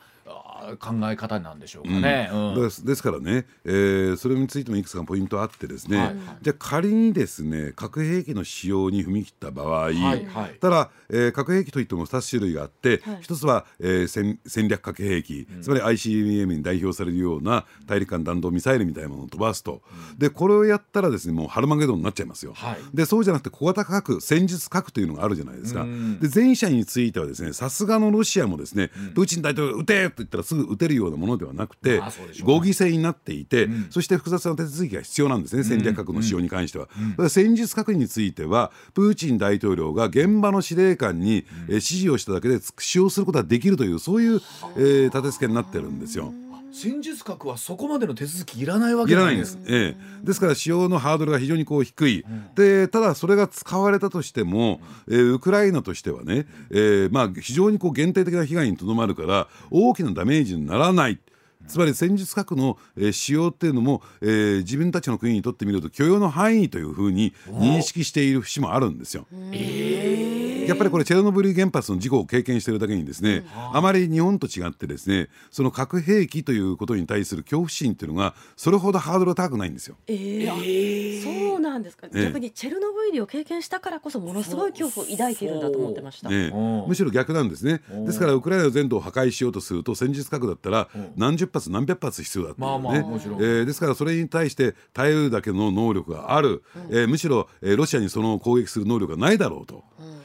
[0.80, 2.30] 考え方なんでしょうかね。
[2.32, 2.54] うん。
[2.56, 10.26] うん、ですからね、えー、それについてもいくつかポイントあってですね、はい、じゃあ仮にですね核兵器の使用に踏み切った場合、はいはい、
[10.60, 22.54] ただ、えー、核兵器といっても2つ種類があって、はい、1つは、えー、戦戦略核兵器、うん、つまり ICBM に代表されるような大陸間弾道ミサイルみたいなものを飛ばすと、うん、でこれをやったらですねもうハルマゲドンになっちゃいますよ。
[22.54, 25.86] はい、でそうじゃなくて小型核戦術核というのがあるじゃないですか。
[26.20, 32.02] で前者についてはですねさすがのロシアもですね、プーチン大統領撃てと言ったらすぐ撃てるようなものではなくて
[32.44, 36.90] 合議制になっていて、うん、そして複雑な手続きが必要なんですね戦略核の使用に関しては。
[37.18, 44.42] うん、戦術核についてはプーチン大統領が現場の司令官に、え指示をしただけで使用することができるというそういう、
[44.76, 46.34] えー、立て付けになってるんですよ。
[46.72, 49.16] 戦術核はそこまでの手続きいらないわけい。
[49.16, 61.20] らないんです、ええ、ですから使用のハードルが非常にこう低い、うん、でただそれが使われたとしても、うん、えー、ウクライナとしてはね、えーまあ、非常にこう限定的な被害にとどまるから大きなダメージにならない。
[61.68, 69.26] つまり戦術核の、えー、使用っていうのも、えー、自分たちの国にとってみると許容の範囲というふうに認識している節もあるんですよ。
[69.52, 70.42] えー。
[70.68, 79.98] やっぱりこれチェルノブイリ原発の事故を経験しているだけにですね、うん、あまり日本と違ってですねその核兵器ということに対する恐怖心っていうのがそれほどハードル高くないんですよ。
[80.08, 87.82] えー、そうなんですか、えー、逆にチェルノブイリを経験したからこそものすごい恐怖を抱いているんだと思ってました、えー、むしろ逆なんですね。
[88.06, 99.84] ですからウクライナ全土を破壊しようとすると戦術核だったら何十発何百発必要だっていうね、まあまあ、えー、ですからそれに対して耐えるだけの能力がある、うん、えー、むしろ、えー、ロシアにその攻撃する能力がないだろうと。
[100.00, 100.22] うん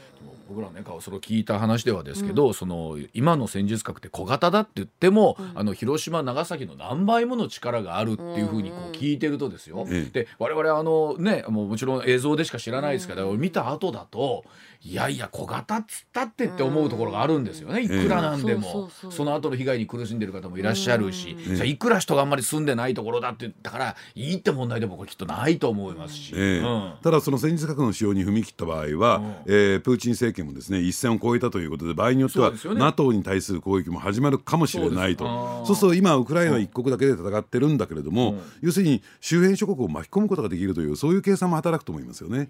[0.48, 14.44] 僕らねそれを聞いた話ではですけど、うん、その今の戦術核って小型だって言っても、うん、あの広島長崎の何倍もの力があるっていうふうにこう聞いてるとですよ、うん、で我々あのねもうもちろん映像でしか知らないですけど、見た後だと
[14.82, 17.82] いやいや小型っつったってって思うところがあるんですよね。
[17.82, 18.88] いくらなんでも。
[19.10, 21.36] その後の被害に苦しんでる方もいらっしゃるし。
[21.56, 35.64] じゃいくら人があんまり住んでないところだって言ったからいいって問題でもこれきっとないと思いますし、えー、ただその戦術核の使用に踏み切った場合は、うん、えー、プーチン政権もですね一線を越えたということで場合によっては、ね、NATO に対する攻撃も始まるかもしれないと。
[35.66, 42.48] そうすると今ウクライナ一国だけで戦ってるんだけれども、うん、要するに周辺諸国を巻き込むことができるというそういう計算も働くと思いますよね。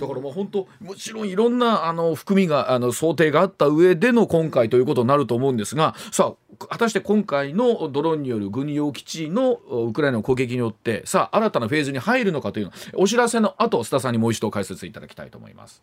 [0.00, 15.82] だからもう本当もちろんいろんなあの含みがあの想定があった上での今回ということになると思うんですがさあ果たして今回のドローンによる軍用基地のウクライナの攻撃によってさあ新たなフェーズに入るのかというのお知らせの後須田さんにもう一度解説いただきたいと思います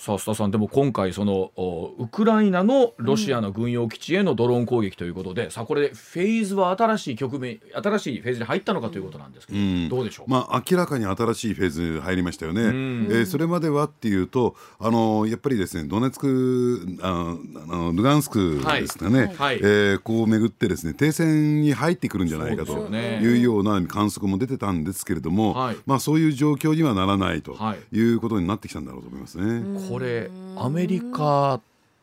[0.00, 1.52] 須田さんでも今回その
[1.98, 17.36] ウクライナのロシアの軍用基地へのドローン攻撃ということで、うん、さあこれフェーズは新しい局面新しいフェーズに入ったのかということなんですけど、うん、どうでしょう、まあ、明らかに新しいフェーズ入りましたよね、うん、えー、それまではっていうとあのやっぱりですねドネツクあ
[17.66, 27.56] のルガンスクですかね、はい、えー、こう巡ってですね停戦に入ってくるんじゃないかというような観測も出てたんですけれども、はい、まあ、そういう状況にはならないと
[27.92, 28.00] い。
[28.00, 29.88] うことになってきたんだろうと思いますね。
[29.90, 31.60] これアメリカ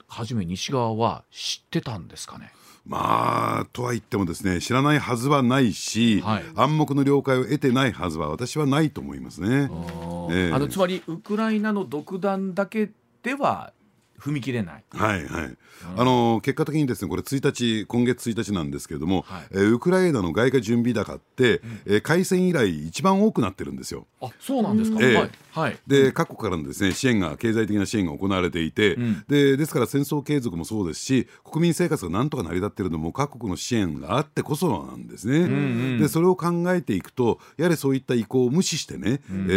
[0.10, 2.52] はじめ西側は知ってたんですかね？
[2.86, 9.70] まあとは言ってもですね知らないはずはないし、はい、暗黙の了解を得てないはずは私はないと思いますね。
[9.70, 12.90] あのつまりウクライナの独断だけ
[13.24, 13.72] では
[14.20, 14.84] 踏み切れない。
[14.90, 15.58] はいはい。
[15.96, 24.08] あの結果的にですねこれ1日今月1日なんですけれども、はい、えー、ウクライナの外貨準備高って、うん、えー、開戦以来一番多くなってるんですよ。
[24.22, 24.98] あそうなんですか？
[25.02, 35.40] えー、はい、はい、で各国からのですね支援が経済的な支援が行われていて、うん、でですから戦争継続もそうですし国民生活がなんとか成り立っているのも各国の支援があってこそなんですね。
[35.40, 35.48] うんう
[35.96, 39.54] ん、でそれを考えていくとやはりそういった意向を無視してね、うん、え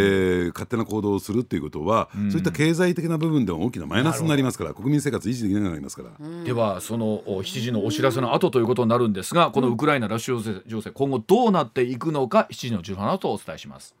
[0.49, 6.10] ー、勝手な行動をするっていうことは、うん、そういった経済的な部分でも大きなマイナスになりますから国民生活維持できなくなりますから。
[6.45, 13.95] ではその7時のお知らせの後ということになるんですがこのウクライナ・ラッシュ情勢今後どうなっていくのか7時の10分の後お伝えします。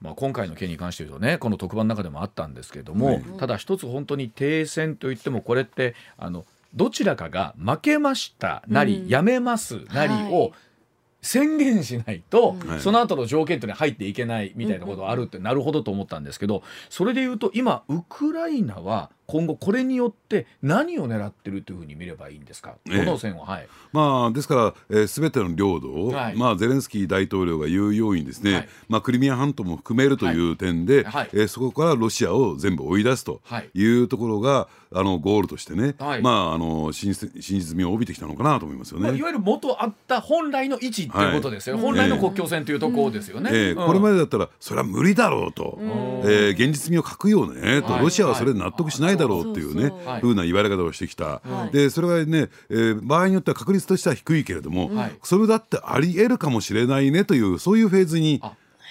[0.00, 6.44] まあ、今回の件に関して言うとねこの特番の中でもあったんですけれども、ただ一つ本当に停戦といってもこれってあの
[6.74, 10.52] どちらかが負けましたなり、やめますなりを
[11.24, 33.40] 宣言しないと、うん、その後の条件というのは入っていけないみたいなことがあるってなるほどと思ったんですけどそれで言うと今ウクライナは今後これによって何を狙ってるというふうに見ればいいんですか、この線は、はい、まあ、ですから、えー、全ての領土を、はい、まあ、ゼレンスキー大統領が言うようにですね、はい、まあ、クリミア半島も含めるという点で、はい、えー、そこからロシアを全部追い出すと
[33.72, 33.94] い。
[34.02, 58.42] うところが、あのゴールとしてね、まあ、あの真真実味を帯びてきたのかなと思いますよね、まあ、いわゆる元あった本来の位置ということですよ、本来の国境線というところですよね、えー、これまでだったらそれは無理だろうと、えー、現実味を欠くよねと、ロシアはそれで納得しないだろうっていうね、ふうな言われ方をしてきた、はい、でそれがね、えー、場合によっては確率としては低いけれども、はい、それだってありえるかもしれないねというそういうフェーズに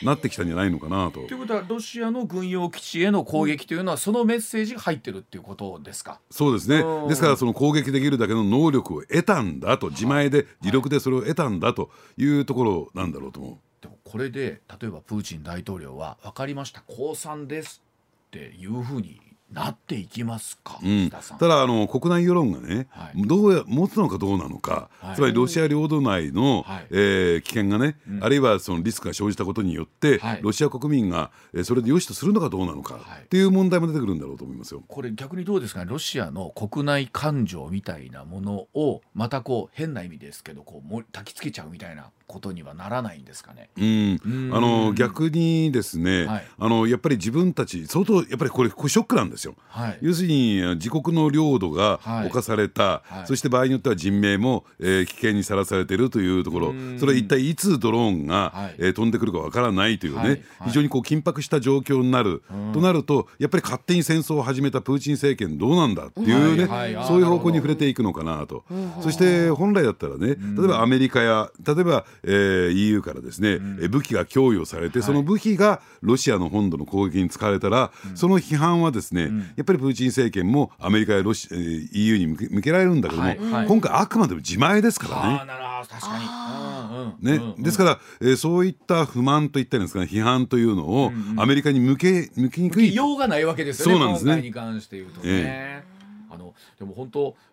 [0.01, 1.21] なってきたんじゃないのかなと。
[1.27, 6.19] ということはロシアの軍用基地への攻撃というのはそのメッセージが入ってるっていうことですか？
[6.29, 6.83] そうですね。
[7.07, 13.57] ですからその攻撃できるだけの能力を得たんだと自前で自力でそれを得たんだというところなんだろうと思う。
[13.81, 17.81] でもこれで例えばプーチン大統領は分かりました降参です
[18.27, 19.21] っていうふうに
[19.53, 34.83] なっていきますか、うん、ただあの国内世論がね、はい、どうや持つのかどうなのか、はい、つまりロシア領土内の、はい、えー、危険がね、うん、あるいはそのリスクが生じたことによって、はい、ロシア国民が、えー、それで良しとするのかどうなのか、っていう問題も出てくるんだろうと思いますよ。
[34.87, 35.85] これ逆にどうですかね？
[35.89, 43.69] ロシアの国内感情みたいなものをまたこう変な意味ですけどこうも焚きつけちゃうみたいなことにはならないんですかね。
[43.77, 49.55] うん、あの逆にですね、はい、あのやっぱり自分たち相当やっぱりこれショックなんですよ。
[49.67, 62.43] はい、要するに自国の領土が侵された、はい、そして場合によっては人命も、えー、危険にさらされているというところ、それは一体いつドローンが、はい、えー、飛んでくるかわからないというね、非常にこう緊迫した状況になる。
[62.73, 66.67] となるとやっぱり勝手に戦争を始めたプーチン政権どうなんだっていうね、
[67.07, 68.63] そういう方向に触れていくのかなと。
[69.01, 83.37] そして本来だったらね例えばアメリカや例えばえー、EU からですね、うん、武器が供与されて、はい、その武器がロシアの本土の攻撃に使われたら、うん、その批判はですね、うん、やっぱりプーチン政権もアメリカやロシ、えー、EU に向けられるんだけども、はい。
[83.37, 85.63] はい、今回あくまでも自前ですからね。
[85.89, 92.95] 確かに、ね、ですから、えー、そういった不満といったんですかね批判というのをアメリカに向け向きにくい。
[92.95, 93.99] 用がないわけですよね。
[93.99, 94.41] そうなんですね。
[94.41, 95.23] に関して言うとね。
[95.25, 95.93] えー
[96.33, 97.35] あのでも本当、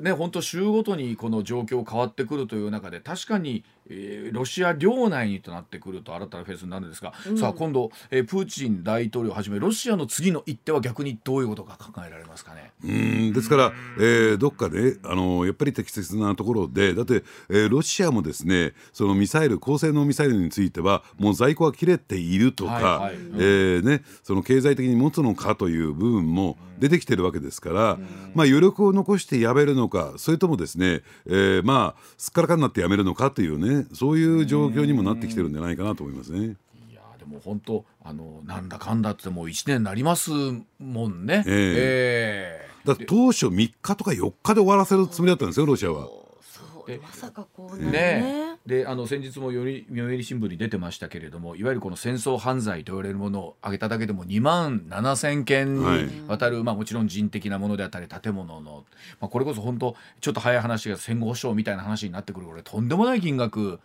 [0.00, 12.72] ね本当週ごとにこの状況変わってくるという中で確かに、えー、ロシア領内にとなってくると新たなフェーズになるんですが、うん、さあ今度、えー、プーチン大統領をはじめロシアの次の一手は逆にどういうことが考えられますかね？
[12.84, 23.14] うんですから、えー、どっかであのやっぱり適切なところでだって、えー、ロシアもですねそのミサイル高性能ミサイルについてはもう在庫が切れているとか、はいはい。
[23.16, 28.02] うん、えー、ね、その経済的に持つのかという部分も出てきてるわけですから、うん、
[28.34, 36.56] まあ、余力を残してやめるのかそれともですね、えー、まあすっからかになってやめるのかというねそういう状況にもなってきてるんじゃないかなと思いますね。
[36.90, 40.30] いやでも本当あのなんだかんだってもう1年になります
[40.78, 41.44] もんね。
[41.46, 46.08] えー、えー、だ当初3日とか4日で終わらせるつもりだったんですよロシアは。
[47.02, 55.84] まさかこうねであの先日も読売新聞に出てましたけれどもいわゆるこの戦争犯罪と言われるものを挙げただけでも2万7千件に
[56.28, 58.84] わたる、はい、まあ、もちろん人的なものであったり建物の、
[59.20, 63.80] まあ、これこそ本当ちょっと早い話が戦後保障みたいな話になってくるこれとんでもない金額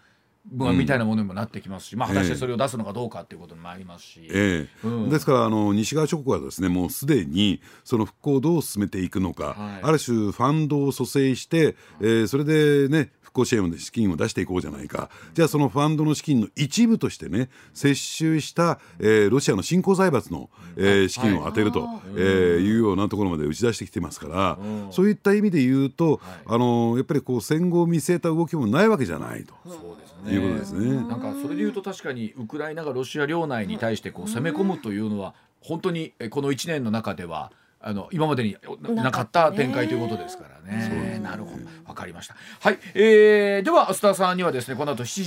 [0.51, 4.87] みたいなものにもなってきますし、まあ、果たしてそれを出すのかどうかっていうこともありますし、ええ。
[4.87, 15.09] うん、ですからあの西側諸国はですねもうすでにその復興をどう進めていくのか、はい、ある種ファンドを蘇生して、えー、それでね復興支援の資金を出していこうじゃないか。
[15.33, 22.23] じゃあそのファンドの資金の一部としてね接収した、えー、ロシアの新興財閥の、えー、資金を充てると、はい、えー、
[22.59, 24.57] いうようなところまで打ち出してきてますから、
[24.91, 29.55] そういった意味で言うと、あのやっぱりこう戦後を見据えた動きもないわけじゃないと。
[29.65, 30.95] そうですね、いうことですね。
[31.07, 38.55] なんかそれで言うと確かにウクライナがロシア領内に対してこう攻め込むというのは本当にこの1年の中ではあの今までに
[38.95, 41.19] なかった展開ということですからね。
[41.21, 42.35] なるほど、わかりました。
[42.61, 45.23] はい、えー、ではスターさんにはですね、この後7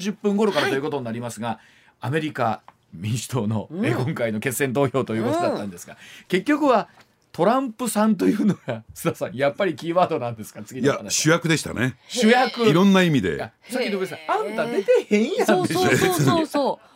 [0.00, 1.58] 時40分頃からということになりますが、はい、
[2.00, 5.98] アメリカ民主党の、うん、今回の決選投票ということだったんですが、うん、
[6.28, 6.88] 結局は
[7.32, 10.62] トランプさんというのが須田さんやっぱりキーワードなんですか？
[10.62, 11.96] 次いや主役でしたね。
[12.08, 12.68] 主役。
[12.68, 13.38] いろんな意味で。
[13.38, 15.46] さっきのさんあんた出てへんやん。
[15.46, 16.46] そうそうそうそう。
[16.46, 16.90] そう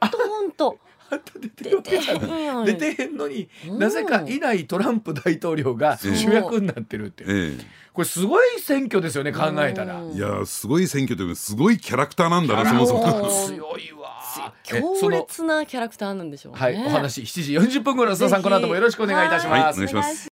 [0.00, 0.78] 本当本当
[1.10, 1.38] あんた。
[1.38, 3.48] 出てるわけじゃない出てへんのに、
[3.78, 10.02] なぜかいないトランプ大統領が主役になってるって、ええ、これすごい選挙ですよね考えたら。
[10.02, 13.28] いやすごい選挙というかすごいキャラクターなんだなそもそも。
[13.46, 14.16] 強いわ。
[14.62, 20.28] 強烈なキャラクターなんでしょう、ね、はいお話7時40分頃須田さんこの後もよろしくお願いいたします、はい、お願いします。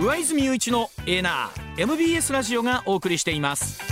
[0.00, 3.89] 上泉雄一のエーナー MBS ラジオがお送りしています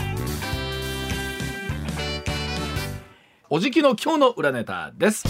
[3.51, 5.23] おじきの今日の裏ネタです。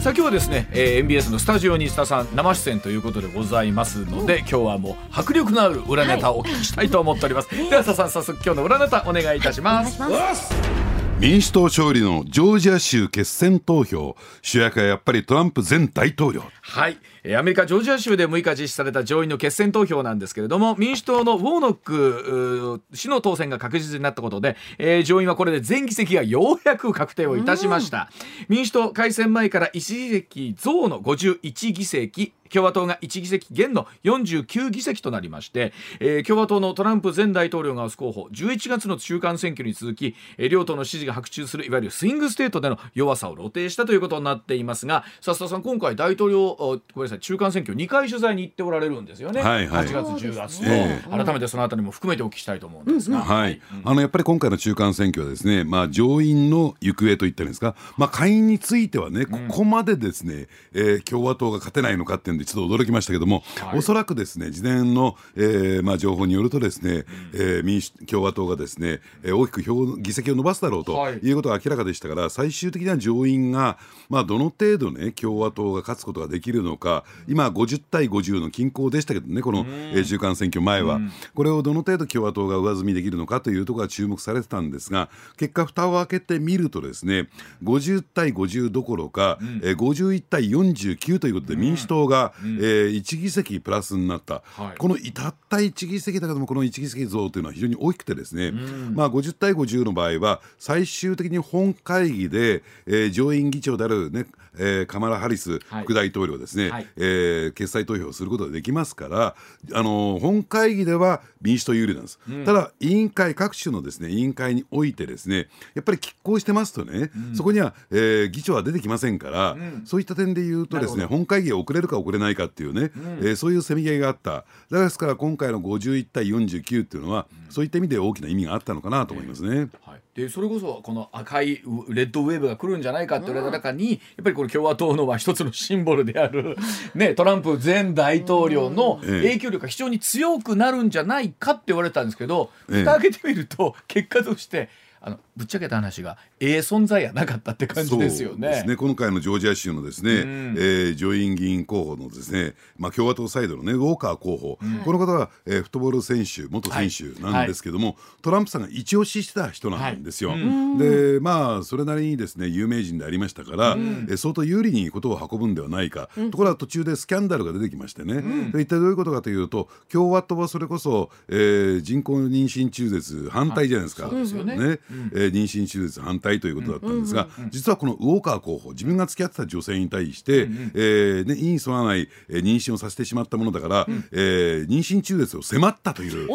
[0.00, 10.82] さあ今日はですね、えー、MBS のスタジオに須田さん生出演ということでございますので、今日はもう迫力のある裏ネタをお聞きしたいと思っております、はい、では須田さん早速今日の裏ネタお願いいたします、はい
[11.18, 14.16] 民主党勝利のジョージア州決選投票。
[14.40, 16.42] 主役はやっぱりトランプ前大統領。
[16.62, 28.10] はいアメリカ・ジョージア州で6日実施された上院の決選投票なんですけれども民主党のウォーノック氏の当選が確実になったことで、えー、上院はこれで全議席がようやく確定をいたしました、
[28.48, 67.04] 民主党改選前から1議席増の51議席共和党が1議席減の49議席となりまして、えー、共和党のトランプ前大統領が推す候補11月の中間選挙に続き、えー、両党の支持が伯仲するいわゆるスイングステートでの弱さを露呈したということになっていますが須田さん今回大統領ごめんなさい中間選挙2回取材に行っておられるんですよね、はいはい、8月10月と、えー、改めてそのあたりも含めてお聞きしたいと思うんですが、はい、あのやっぱり今回の中間選挙はですね、まあ、上院の行方といったんですか、まあ、下院についてはねここまでですね、えー、共和党が勝てないのかっていうんでちょっと驚きましたけどども、はい、おそらくですね事前の、えーまあ、情報によるとですね、うん、
[67.34, 71.32] えー、民主共和党がですね、えー、大きく票議席を伸ばすだろうとい。
[71.32, 73.78] うことが明らかでしたから、最終的な上院が、
[74.10, 79.64] まあ、どの程度ね共和党が勝つことができるのか今50対50の均衡でしたけどねこの、
[80.04, 87.28] 中間選挙前は、うん、これをどの程度共和党が上積みできるのかというところが注目されてたんですが結果蓋を開けてみるとですね
[87.62, 104.26] 50対50どころか、うん、えー、51対49ということで民主党が、うん、えー、1議席プラスになった、はい、このたった1議席だけどもこの1議席増というのは非常に大きくてですね、うん、まあ、50対50の場合は最終的に本会議で、えー、上院議長である、ね
[104.58, 109.34] えー、カマラ・ハリス副大統領ですね、はい、えー、決裁投票することができますから、
[109.72, 124.44] あのー、本会議では民主党有利なんです、うん、ただ委員会各種のですね委員会においてですねやっぱり拮抗してますとね、うん、そこには、えー、議長は出てきませんから、うん、そういった点で言うとですね本会議が遅れるか遅れないかっていうね、うん、えー、そういうせめぎ合いがあった。
[124.70, 129.68] ですから今回の51対49っていうのは、そういった意味で大きな意味があったのかなと思いますね。
[129.84, 136.56] はいでそれこそこの赤いレッドウェーブが来るんじゃないかって言われた中に、やっぱりこの共和党のは一つのシンボルである、
[136.94, 144.68] ね、トランプ前大統領の影響力が非常に強くなるんじゃないかって言われたんですけど、蓋開けてみると結果として
[145.00, 148.48] あのぶっちゃけた話がええ存在やなかったって感じですよね。
[148.48, 148.76] ですね。
[148.76, 160.30] 今回のジョージア州のですね、うん、えー、上院議員候補のですね、まあ、共和党サイドのねウォーカー候補、うん、この方は、えー、フットボール選手元選手なんですけども、はい、トランプさんが一押ししてた人なんですよ。
[160.30, 160.40] はい。
[160.42, 168.22] うん、でまあそれなりにですね有名人でありましたから、うん、えー、相当有利にことを運ぶんではないか、ところが途中でスキャンダルが出てきましてね、
[168.52, 174.08] で一体どういうことかというと共和党はそれこそ、えー、人工妊娠中絶反対じゃないですか。
[174.08, 174.56] はい、そうですよね。
[174.56, 174.78] ね、
[175.14, 186.28] えー、妊娠手術反対ということだったんですが、実はこのウォーカー候補自分が付き合ってた女性に対して、うんうん、えー、ね、意に沿わない、えー、妊娠をさせてしまったものだから、うん、えー、妊娠中絶を迫ったという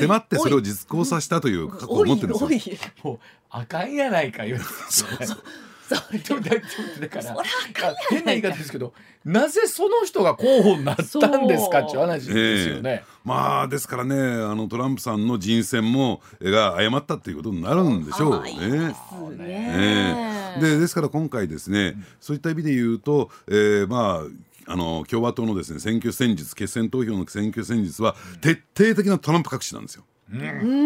[0.00, 2.70] 迫ってそれを実行させたという過去を持ってるんです
[3.04, 3.18] よ。
[3.50, 4.58] あかんやないか言う
[4.90, 5.42] そうそう
[5.88, 6.40] そう。
[6.40, 7.36] だから。
[8.10, 8.92] 変な言い方ですけど
[9.24, 11.02] なぜその人が候補になった
[11.38, 11.80] んですか？
[11.80, 13.04] っていう話ですよね。
[13.24, 18.42] まあですからねあのトランプさんの人選もが誤ったっていうことになるんでしょう。
[18.44, 18.94] ね。
[19.36, 24.22] ねでですから今回ですね、うん、そういった意味で言うと、えー、ま
[24.66, 30.04] ああの共和党のですね選挙戦術決選投票の選挙戦術は徹底的なトランプ隠しなんですよ。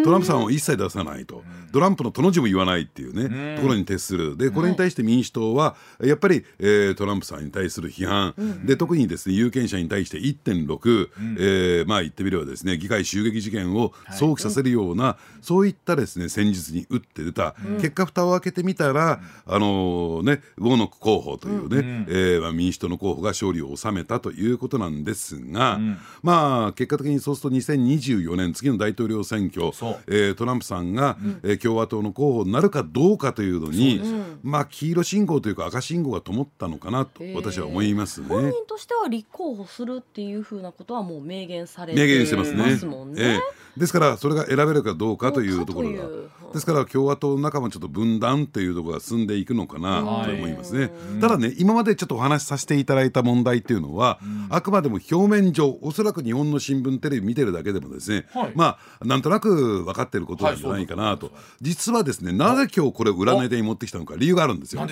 [0.04, 4.36] トランプさんを一切出さないと、トランプのとの字も言わないっていうね、ところに徹する。
[4.36, 8.34] でこれに対して民主党はやっぱり、えー、トランプさんに対する批判、
[8.64, 25.80] で特にですね有権者に対して1.6、えー、まあ言ってみればですね議会襲撃事件を想起させるような、そういったですね戦術に打って出た、結果蓋を開けてみたら、あのねウォーノック候補というね、えーまあ、民主党の候補が勝利を収めたということなんですが、
[26.22, 29.66] まあ結果的にそうすると2024年次の大統領選挙、
[30.08, 34.00] えー、トランプさんが、うん、えー、共和党の候補になるかどうかというのに、
[34.42, 38.28] まあ黄色信号というか赤信号が灯ったのかなと私は思いますね。
[38.28, 43.22] 本人としては立候補するっていうふうなことはもう明言されて明言してますもんね。
[43.22, 46.04] えーですからそれが選べるかどうかというところが
[46.52, 50.90] ですから共和党の中もちょっと分断というところが進んでいくのかなと思いますね。
[51.20, 54.18] ただね今までちょっとお話しさせていただいた問題っていうのは
[54.50, 64.86] あくまでも表面上おそらく日本の新聞テレビ見てるだけでもですね、はい、まあなんとなく分かってることなんじゃないかなと、はい、実はですねなぜ今日これ占いで持ってきたのか理由があるんですよ。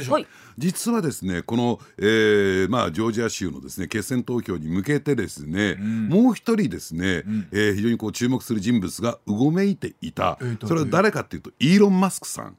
[0.59, 12.57] 実はですねこの、えー、まあジョージア州のですね決選投票に向けてですね、うん、もう一人ですね、うん、えー、非常にこう注目する人物がうごめいていた、えー、それは誰かっていうとイーロン・マスクさん。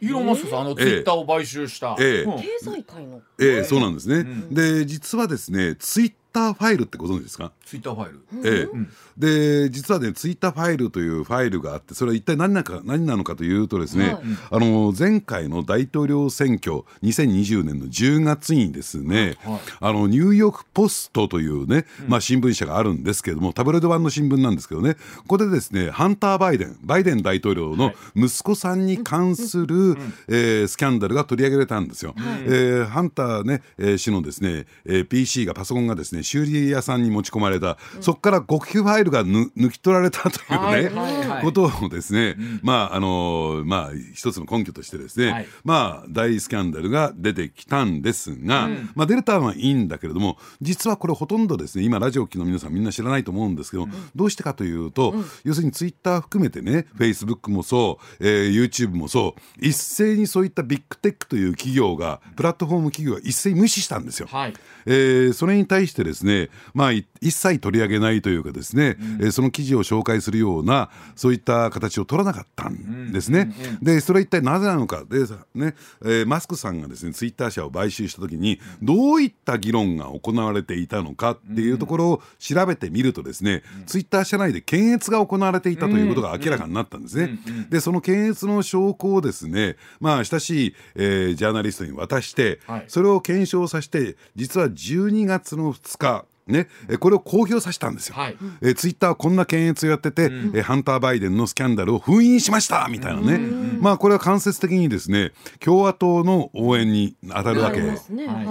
[0.00, 2.42] イーロン・マスクさん、あのツイッターを買収した、ええ。
[2.42, 7.52] 経済界の、ええ、そうなんですね、うん、で実はですねツイッターファイルってご存知ですか？
[7.64, 32.14] ツイッターファイル、ええ、うん、で実はねツイッターファイルというファイルがあってそれは一体何なか何なのかというとですね、はい、あの前回の大統領選挙2020年の10月にですね、はい、あのニューヨーク・ポストというね、まあ、新聞社があるんですけれどもタブロイド版の新聞なんですけどねここでですねハンター・バイデンバイデン大統領の息子さんに関する、はい、えー、スキャンダルが取り上げられたんですよ。
[32.16, 55.14] はい、えー、ハンターね、えー、氏のですね、えー、PC がパソコンがですね修理屋さんに持ち込まれた、うん、そこから極秘ファイルが抜き取られたというね、はいはいはい、ことをですね、うん、まああのまあ一つの根拠としてですね、はい、まあ大スキャンダルが出てきたんですが、うん、まあ出れたのはいいんだけれども実はこれほとんどですね今ラジオ機の皆さんみんな知らないと思うんですけど、どうしてかというと、
[55.44, 64.28] 要するにツイッター含めてねフェイスブックもそう、えー、YouTube もそう一斉にそういったビッグテックという企業がプラットフォーム企業が一斉に無視したんですよ。
[64.30, 64.54] はい、
[64.86, 73.52] えー、それに対してですねまあ一切取り上げないというかですね、うん、えー、その記事を紹介するようなそういった形を取らなかったんですね。
[73.82, 75.04] でそれは一体なぜなのか。
[75.08, 75.20] で、
[75.54, 87.38] ねえー、マスクさんがですねツイッター社を買収した時にどういった議論が行われていたのかっていうところを調べてみるとですね、うん、ツイッター社内で検閲が行われていたということが明らかになったんですね。
[87.70, 96.03] でその検閲の証拠をですねまあ親しい、えー、ジャーナリストに渡して、はい、それを検証させて実は12月の2日
[96.46, 96.68] ね、
[97.00, 98.16] これを公表させたんですよ。
[98.16, 103.38] はい、えツイッターはこんな検閲をやってて、うん、えハンター・バイデンのスキャンダルを封印しましたみたいなね、
[103.80, 107.96] まあこれは間接的にですね共和党の応援に当たるわけ、ね、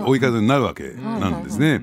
[0.07, 1.81] 追い風になるわけなんですね。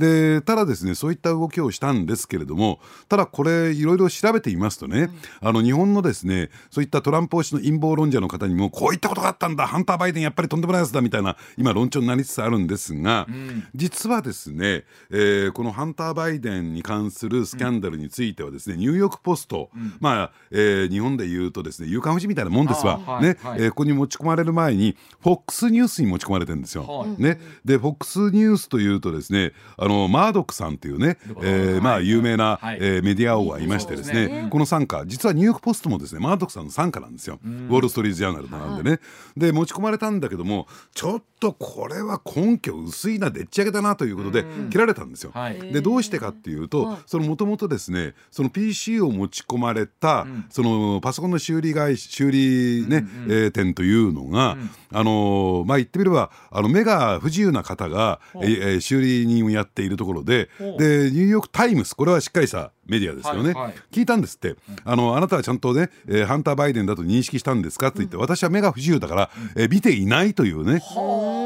[0.00, 5.10] でただですねそういった動きをしたんですけれどもただこれいろいろ調べていますとね、
[5.42, 26.86] うん、あの日本のですねそういったトランプ推しの陰謀論者の方にもこういったことがあったんだハンター・バイデンやっぱりとんでもないやつだみたいな今論調になりつつあるんですが、うん、実はですね、えー、このハンター・バイデンに関するスキャンダルについてはですね、ニューヨーク・ポスト、うん、まあ、えー、日本でいうとですね夕刊フジみたいなもんですわ、はい、ね、はい、えー、ここに持ち込まれる前に FOX ニュースに持ち込まれてるんですよ。
[26.86, 37.38] はい、ね、で FOX ニュースというとですねあのマードックさんというね、えー、まあ有名な、はい、えー、メディア王がいましてですね、ね、この傘下実はニューヨーク・ポストもですねマードックさんの傘下なんですよ。
[37.44, 39.00] ウォール・ストリート・ジャーナルなんでね、
[39.36, 45.32] で持ち込まれたんだけどもちょっとこれは根拠薄いなでっち上げだなということで切られたんですよ。
[45.72, 54.56] でどうしてかっていうとそのもともとですねその PC を持ち込まれた、そのパソコンの修理会修理ね、えー、店というのが、
[54.92, 60.48] あのまあ言ってみればあの目が不自由な方が、えー、修理人をやっているところで
[60.78, 70.80] でニューヨーク・タイムズこれはしっかりしたメディアですよね、はいはい、聞いたんですって、あのあなたはちゃんとね、えー、ハンター・バイデンだと認識したんですかと言って、私は目が不自由だから、えー、見ていないというね。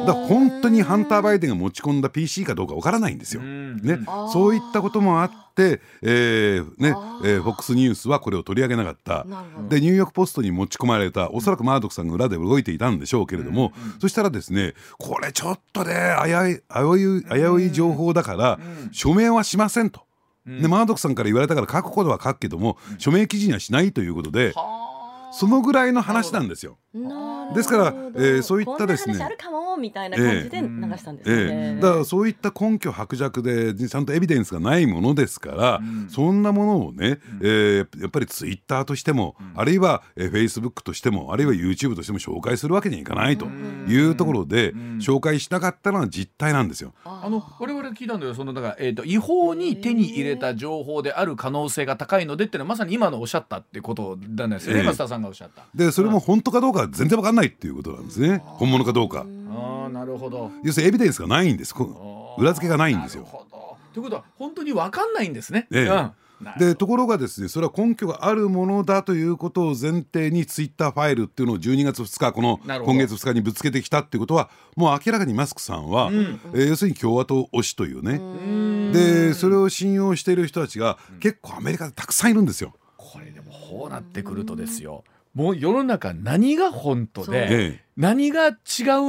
[0.06, 3.42] だ本当にハンター・バイデンが持ち込んだ PC かどうかわからないんですよ。
[3.42, 3.98] ね、
[4.32, 9.26] そういったこともあって、えーねえー、FOX ニュースはこれを取り上げなかった。
[9.68, 18.58] でニューヨーク・ポストに持ち込まれたおそらくマードックさんが裏で動いていたんでしょうけれども、うんうん、そしたらですねこれちょっとね危うい危うい情報だから、
[18.92, 20.02] 署名はしませんと。
[20.46, 24.52] でマードックさんから言われたから書くことは書くけども、署名記事にはしないということで
[25.32, 26.78] そのぐらいの話なんですよ。
[27.54, 29.22] ですから、えー、そういったですね。
[29.22, 30.66] あるかもみたいな感じで流
[30.96, 46.92] したんですね、えー、だからそういった根拠薄弱でちゃんとエビデンスがないものですから、うん、そんなものをね、えー、やっぱりツイッターとしても、うん、あるいは、えー、フェイスブックとしてもあるいは YouTube としても紹介するわけにはいかないというところで、紹介しなかったのは実態なんですよ。
[47.04, 55.64] あの我々聞いたんだよそのだから、えーと、違法に手に入れた情報である可能性が高いのでっていうのはまさに今のおっしゃったってことなんですよね、えーさんがおっしゃった。
[55.74, 58.42] でそれも本当かどうか全然わかんないっていうことなんですね。
[58.44, 59.26] 本物かどうか。
[59.26, 60.50] あなるほど。
[60.62, 61.74] 要するにエビデンスがないんです
[62.38, 63.26] 裏付けがないんですよ。
[63.92, 65.68] ということは本当にわかんないんですね。
[65.70, 66.12] ええ、うん。
[66.58, 78.92] でところがですねそれは根拠があるものだということを前提にツイッターファイルっていうのを12月2日この今月2日にぶつけてきたっていうことはもう明らかにマスクさんは、うん、えー、要するに共和党推しというね。
[78.92, 82.74] でそれを信用している人たちが結構アメリカでたくさんいるんですよ。
[82.96, 85.04] これでもこうなってくるとですよ
[85.34, 88.56] もう世の中何が本当で何が違う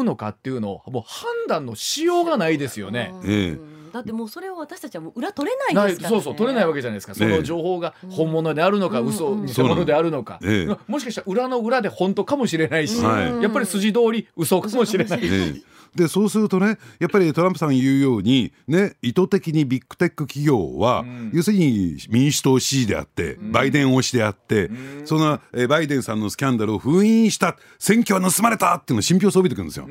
[0.03, 3.13] のかっていうのをもう判断のしようがないですよね。
[3.23, 3.75] ええ。
[3.95, 7.15] だってもうそれを私たちはもう裏取れないですから、ね、そうそう取れないわけじゃないですか。
[7.15, 15.21] その情報が本物であるのか、うん、嘘偽物であるのか、うん、もしかしたら裏の裏で本当かもしれないし、うん、やっぱり筋通り嘘かもしれない。
[15.21, 15.65] し。
[15.95, 29.87] でそうするとねやっぱりトランプさん言うように、ね、意図的にビッグテック企業は、うん、要するに民主党支持であって、うん、バイデン推しであって、うん、そのえバイデンさんのスキャンダルを封印した選挙は盗まれたっていうのを信憑をそびてくるんですよ。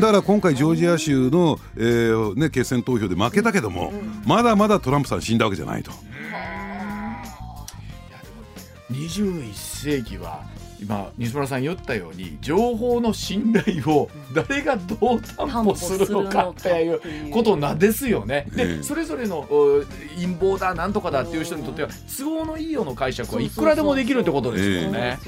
[0.00, 3.92] だから今回ジョージア州の、えーね、決選投票で負けたけども、
[4.26, 5.92] まだまだトランプさん死んだわけじゃないと。
[8.90, 10.44] 21世紀は
[10.80, 18.46] 今西村さん言ったように情報の信頼を誰がどう担保するのかっていうことなんですよね。
[18.54, 19.46] でそれぞれの
[20.14, 25.18] 陰謀だなんとかだっていう人にとっては都合のいいような解釈はいくらでもできるってことですよね。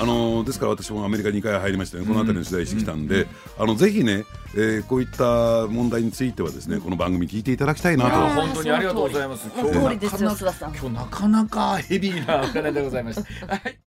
[0.00, 8.10] あのですから私もアメリカ2回入りまして、ね、この辺りの取材してきたんで、うん、あのぜひね、えー、こういった問題についてはですねこの番組聞いていただきたいなと。
[8.10, 9.50] 本当にありがとうございます。
[9.56, 9.72] 今日
[10.04, 13.46] なかなか今日なかなかヘビーなお金でございました。
[13.46, 13.78] はい